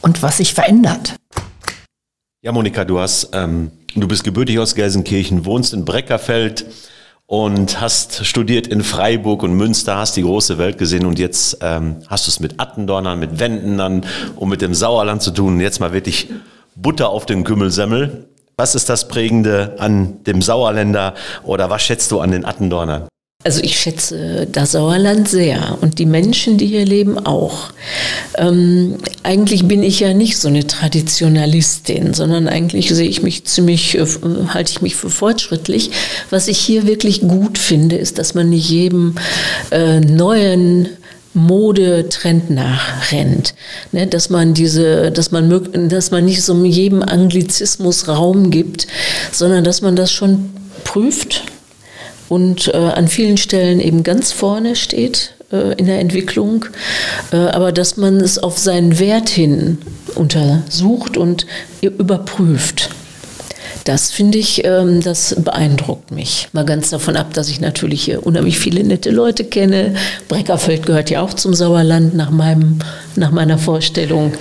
und 0.00 0.22
was 0.22 0.36
sich 0.36 0.54
verändert. 0.54 1.14
Ja, 2.42 2.52
Monika, 2.52 2.84
du 2.84 3.00
hast, 3.00 3.30
ähm, 3.32 3.72
du 3.96 4.06
bist 4.06 4.22
gebürtig 4.22 4.60
aus 4.60 4.76
Gelsenkirchen, 4.76 5.44
wohnst 5.44 5.74
in 5.74 5.84
Breckerfeld 5.84 6.66
und 7.28 7.78
hast 7.78 8.24
studiert 8.24 8.66
in 8.66 8.82
Freiburg 8.82 9.42
und 9.42 9.52
Münster, 9.52 9.98
hast 9.98 10.16
die 10.16 10.22
große 10.22 10.56
Welt 10.56 10.78
gesehen 10.78 11.04
und 11.04 11.18
jetzt 11.18 11.58
ähm, 11.60 11.96
hast 12.08 12.26
du 12.26 12.30
es 12.30 12.40
mit 12.40 12.58
Attendornern, 12.58 13.18
mit 13.18 13.38
Wendendern 13.38 14.06
und 14.36 14.48
mit 14.48 14.62
dem 14.62 14.72
Sauerland 14.72 15.20
zu 15.20 15.30
tun. 15.30 15.60
Jetzt 15.60 15.78
mal 15.78 15.92
wirklich 15.92 16.30
Butter 16.74 17.10
auf 17.10 17.26
den 17.26 17.44
Kümmelsemmel. 17.44 18.28
Was 18.56 18.74
ist 18.74 18.88
das 18.88 19.08
Prägende 19.08 19.76
an 19.78 20.24
dem 20.24 20.40
Sauerländer 20.40 21.14
oder 21.44 21.68
was 21.68 21.82
schätzt 21.82 22.10
du 22.12 22.20
an 22.20 22.30
den 22.30 22.46
Attendornern? 22.46 23.08
Also 23.44 23.62
ich 23.62 23.78
schätze 23.78 24.48
das 24.50 24.72
Sauerland 24.72 25.28
sehr 25.28 25.78
und 25.80 26.00
die 26.00 26.06
Menschen, 26.06 26.58
die 26.58 26.66
hier 26.66 26.84
leben, 26.84 27.24
auch. 27.24 27.70
Ähm, 28.36 28.96
eigentlich 29.22 29.68
bin 29.68 29.84
ich 29.84 30.00
ja 30.00 30.12
nicht 30.12 30.36
so 30.38 30.48
eine 30.48 30.66
Traditionalistin, 30.66 32.14
sondern 32.14 32.48
eigentlich 32.48 32.88
sehe 32.88 33.08
ich 33.08 33.22
mich 33.22 33.44
ziemlich, 33.44 33.94
äh, 33.96 34.04
halte 34.48 34.72
ich 34.72 34.82
mich 34.82 34.96
für 34.96 35.08
fortschrittlich. 35.08 35.92
Was 36.30 36.48
ich 36.48 36.58
hier 36.58 36.88
wirklich 36.88 37.20
gut 37.20 37.58
finde, 37.58 37.94
ist, 37.94 38.18
dass 38.18 38.34
man 38.34 38.50
nicht 38.50 38.68
jedem 38.68 39.14
äh, 39.70 40.00
neuen 40.00 40.88
Modetrend 41.32 42.50
nachrennt, 42.50 43.54
ne, 43.92 44.08
dass 44.08 44.30
man 44.30 44.52
diese, 44.52 45.12
dass 45.12 45.30
man, 45.30 45.88
dass 45.88 46.10
man 46.10 46.24
nicht 46.24 46.42
so 46.42 46.64
jedem 46.64 47.04
Anglizismus 47.04 48.08
Raum 48.08 48.50
gibt, 48.50 48.88
sondern 49.30 49.62
dass 49.62 49.80
man 49.80 49.94
das 49.94 50.10
schon 50.10 50.50
prüft 50.82 51.44
und 52.28 52.68
äh, 52.68 52.76
an 52.76 53.08
vielen 53.08 53.36
Stellen 53.36 53.80
eben 53.80 54.02
ganz 54.02 54.32
vorne 54.32 54.76
steht 54.76 55.34
äh, 55.52 55.74
in 55.74 55.86
der 55.86 56.00
Entwicklung, 56.00 56.66
äh, 57.32 57.36
aber 57.36 57.72
dass 57.72 57.96
man 57.96 58.16
es 58.16 58.38
auf 58.38 58.58
seinen 58.58 58.98
Wert 58.98 59.28
hin 59.28 59.78
untersucht 60.14 61.16
und 61.16 61.46
überprüft. 61.80 62.90
Das 63.88 64.10
finde 64.10 64.36
ich, 64.36 64.66
ähm, 64.66 65.00
das 65.00 65.34
beeindruckt 65.38 66.10
mich. 66.10 66.48
Mal 66.52 66.66
ganz 66.66 66.90
davon 66.90 67.16
ab, 67.16 67.32
dass 67.32 67.48
ich 67.48 67.58
natürlich 67.62 68.02
hier 68.02 68.26
unheimlich 68.26 68.58
viele 68.58 68.84
nette 68.84 69.10
Leute 69.10 69.44
kenne. 69.44 69.94
Breckerfeld 70.28 70.84
gehört 70.84 71.08
ja 71.08 71.22
auch 71.22 71.32
zum 71.32 71.54
Sauerland 71.54 72.14
nach, 72.14 72.28
meinem, 72.28 72.80
nach 73.16 73.30
meiner 73.30 73.56
Vorstellung. 73.56 74.34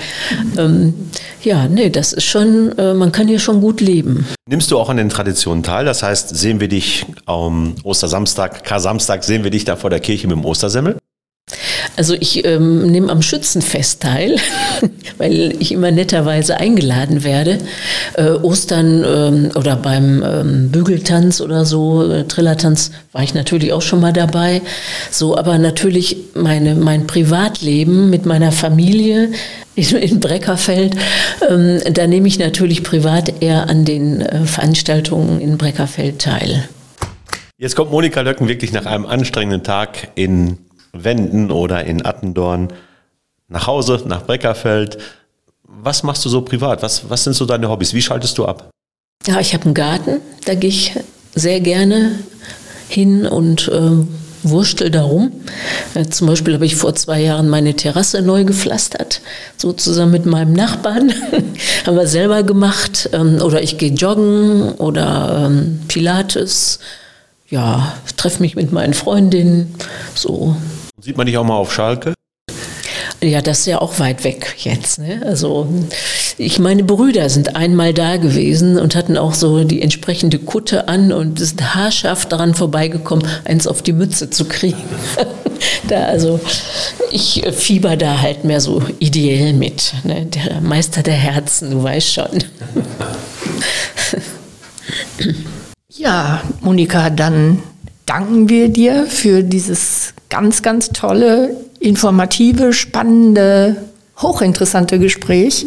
Ähm, 0.58 0.96
ja, 1.44 1.70
nee, 1.70 1.90
das 1.90 2.12
ist 2.12 2.26
schon, 2.26 2.78
äh, 2.78 2.94
man 2.94 3.14
kann 3.14 3.30
hier 3.30 3.40
schon 3.40 3.62
gut 3.62 3.80
leben. 3.80 4.28
Nimmst 4.50 4.70
du 4.70 4.78
auch 4.78 4.90
an 4.90 4.98
den 4.98 5.08
Traditionen 5.08 5.64
teil? 5.64 5.86
Das 5.86 6.04
heißt, 6.04 6.36
sehen 6.36 6.60
wir 6.60 6.68
dich 6.68 7.06
am 7.26 7.76
Ostersamstag, 7.84 8.66
Kar-Samstag, 8.66 9.24
sehen 9.24 9.46
wir 9.46 9.52
dich 9.52 9.64
da 9.64 9.78
vor 9.78 9.90
der 9.90 10.02
Kirche 10.02 10.28
mit 10.28 10.36
dem 10.36 10.44
Ostersemmel? 10.44 10.98
Also 11.98 12.14
ich 12.14 12.46
ähm, 12.46 12.92
nehme 12.92 13.12
am 13.12 13.24
Schützenfest 13.24 14.04
teil, 14.04 14.36
weil 15.18 15.56
ich 15.60 15.72
immer 15.72 15.90
netterweise 15.90 16.58
eingeladen 16.58 17.24
werde. 17.24 17.58
Äh, 18.14 18.30
Ostern 18.30 19.04
ähm, 19.04 19.52
oder 19.56 19.76
beim 19.76 20.24
ähm, 20.24 20.70
Bügeltanz 20.70 21.42
oder 21.42 21.66
so, 21.66 22.08
äh, 22.08 22.26
Trillertanz, 22.26 22.92
war 23.14 23.24
ich 23.24 23.34
natürlich 23.34 23.74
auch 23.74 23.82
schon 23.82 24.00
mal 24.00 24.14
dabei. 24.14 24.62
So, 25.10 25.36
aber 25.36 25.58
natürlich 25.58 26.18
meine, 26.36 26.76
mein 26.76 27.08
Privatleben 27.08 28.12
mit 28.12 28.28
meiner 28.28 28.52
Familie 28.52 29.32
in, 29.74 29.96
in 29.98 30.20
Breckerfeld, 30.20 30.96
ähm, 31.50 31.82
da 31.92 32.06
nehme 32.06 32.28
ich 32.28 32.38
natürlich 32.38 32.84
privat 32.84 33.42
eher 33.42 33.70
an 33.70 33.86
den 33.86 34.22
äh, 34.22 34.46
Veranstaltungen 34.46 35.42
in 35.42 35.58
Breckerfeld 35.58 36.20
teil. 36.20 36.70
Jetzt 37.58 37.76
kommt 37.76 37.90
Monika 37.90 38.22
Löcken 38.22 38.48
wirklich 38.48 38.72
nach 38.72 38.86
einem 38.86 39.08
anstrengenden 39.08 39.64
Tag 39.64 40.10
in 40.14 40.60
Wenden 40.94 41.52
oder 41.52 41.84
in 41.86 42.06
Attendorn 42.06 42.70
nach 43.48 43.68
Hause, 43.68 44.04
nach 44.06 44.24
Breckerfeld. 44.24 44.98
Was 45.64 46.04
machst 46.04 46.26
du 46.26 46.30
so 46.30 46.42
privat? 46.42 46.82
Was, 46.82 47.10
was 47.10 47.24
sind 47.24 47.34
so 47.34 47.46
deine 47.46 47.70
Hobbys? 47.70 47.94
Wie 47.94 48.02
schaltest 48.02 48.38
du 48.38 48.46
ab? 48.46 48.70
Ja, 49.26 49.40
ich 49.40 49.54
habe 49.54 49.66
einen 49.66 49.74
Garten, 49.74 50.22
da 50.46 50.56
gehe 50.56 50.70
ich 50.70 50.94
sehr 51.36 51.60
gerne 51.60 52.20
hin 52.88 53.26
und 53.26 53.68
äh, 53.68 54.06
wurstel 54.44 54.90
darum. 54.90 55.32
Äh, 55.94 56.06
zum 56.06 56.28
Beispiel 56.28 56.54
habe 56.54 56.66
ich 56.66 56.76
vor 56.76 56.96
zwei 56.96 57.22
Jahren 57.22 57.50
meine 57.50 57.76
Terrasse 57.76 58.22
neu 58.22 58.46
gepflastert, 58.46 59.22
so 59.58 59.74
zusammen 59.74 60.12
mit 60.12 60.26
meinem 60.26 60.54
Nachbarn. 60.54 61.14
haben 61.86 61.98
wir 61.98 62.08
selber 62.08 62.44
gemacht. 62.44 63.10
Ähm, 63.14 63.42
oder 63.42 63.62
ich 63.62 63.78
gehe 63.78 63.92
joggen 63.92 64.72
oder 64.74 65.46
ähm, 65.46 65.82
Pilates. 65.88 66.80
Ja, 67.50 67.94
treffe 68.18 68.42
mich 68.42 68.56
mit 68.56 68.72
meinen 68.72 68.94
Freundinnen. 68.94 69.74
So 70.16 70.56
Sieht 71.00 71.16
man 71.16 71.28
dich 71.28 71.38
auch 71.38 71.44
mal 71.44 71.56
auf 71.56 71.72
Schalke? 71.72 72.16
Ja, 73.22 73.42
das 73.42 73.60
ist 73.60 73.66
ja 73.68 73.82
auch 73.82 74.00
weit 74.00 74.24
weg 74.24 74.56
jetzt. 74.58 74.98
Ne? 74.98 75.22
Also 75.26 75.68
ich 76.38 76.58
meine 76.58 76.84
Brüder 76.84 77.30
sind 77.30 77.56
einmal 77.56 77.94
da 77.94 78.18
gewesen 78.18 78.80
und 78.80 78.96
hatten 78.96 79.16
auch 79.16 79.36
so 79.36 79.64
die 79.64 79.82
entsprechende 79.82 80.40
Kutte 80.40 80.88
an 80.88 81.12
und 81.12 81.40
sind 81.40 81.76
haarscharf 81.76 82.26
daran 82.26 82.56
vorbeigekommen, 82.56 83.28
eins 83.46 83.68
auf 83.68 83.84
die 83.84 83.94
Mütze 83.94 84.32
zu 84.32 84.46
kriegen. 84.46 84.82
da 85.88 86.06
also 86.06 86.40
ich 87.12 87.44
fieber 87.52 87.96
da 87.96 88.20
halt 88.22 88.44
mehr 88.44 88.62
so 88.62 88.82
ideell 88.98 89.54
mit. 89.54 89.94
Ne? 90.04 90.26
Der 90.26 90.62
Meister 90.62 91.04
der 91.04 91.14
Herzen, 91.14 91.72
du 91.72 91.84
weißt 91.84 92.14
schon. 92.14 92.44
ja, 95.90 96.42
Monika, 96.62 97.12
dann 97.12 97.62
danken 98.06 98.50
wir 98.50 98.70
dir 98.70 99.06
für 99.08 99.44
dieses 99.44 100.14
ganz, 100.30 100.62
ganz 100.62 100.90
tolle, 100.90 101.56
informative, 101.80 102.74
spannende, 102.74 103.78
hochinteressante 104.18 105.00
Gespräch. 105.00 105.66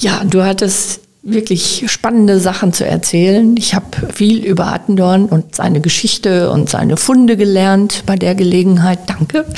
Ja, 0.00 0.22
du 0.24 0.42
hattest 0.44 1.00
wirklich 1.22 1.84
spannende 1.90 2.38
Sachen 2.38 2.72
zu 2.72 2.86
erzählen. 2.86 3.56
Ich 3.56 3.74
habe 3.74 4.12
viel 4.12 4.44
über 4.44 4.66
Attendorn 4.66 5.26
und 5.26 5.56
seine 5.56 5.80
Geschichte 5.80 6.50
und 6.50 6.70
seine 6.70 6.96
Funde 6.96 7.36
gelernt 7.36 8.04
bei 8.06 8.16
der 8.16 8.34
Gelegenheit. 8.34 9.00
Danke. 9.06 9.44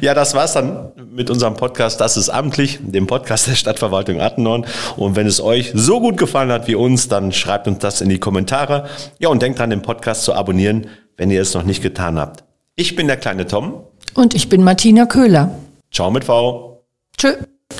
Ja, 0.00 0.14
das 0.14 0.34
war's 0.34 0.52
dann 0.52 0.92
mit 1.10 1.30
unserem 1.30 1.54
Podcast 1.54 2.00
Das 2.00 2.16
ist 2.16 2.28
amtlich, 2.28 2.78
dem 2.82 3.06
Podcast 3.06 3.46
der 3.48 3.54
Stadtverwaltung 3.54 4.20
Attendorn. 4.20 4.66
Und 4.96 5.16
wenn 5.16 5.26
es 5.26 5.40
euch 5.40 5.72
so 5.74 6.00
gut 6.00 6.16
gefallen 6.18 6.52
hat 6.52 6.68
wie 6.68 6.74
uns, 6.74 7.08
dann 7.08 7.32
schreibt 7.32 7.66
uns 7.66 7.78
das 7.78 8.00
in 8.00 8.08
die 8.08 8.18
Kommentare. 8.18 8.88
Ja, 9.18 9.28
und 9.28 9.42
denkt 9.42 9.58
dran, 9.58 9.70
den 9.70 9.82
Podcast 9.82 10.22
zu 10.24 10.34
abonnieren, 10.34 10.86
wenn 11.16 11.30
ihr 11.30 11.40
es 11.40 11.54
noch 11.54 11.62
nicht 11.62 11.82
getan 11.82 12.18
habt. 12.18 12.44
Ich 12.74 12.96
bin 12.96 13.06
der 13.06 13.16
kleine 13.16 13.46
Tom. 13.46 13.84
Und 14.14 14.34
ich 14.34 14.48
bin 14.48 14.62
Martina 14.62 15.06
Köhler. 15.06 15.58
Ciao 15.90 16.10
mit 16.10 16.24
V. 16.24 16.84
Tschö. 17.16 17.36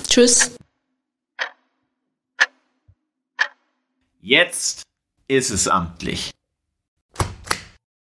Tschüss. 0.08 0.52
Jetzt 4.20 4.82
ist 5.28 5.50
es 5.50 5.68
amtlich. 5.68 6.32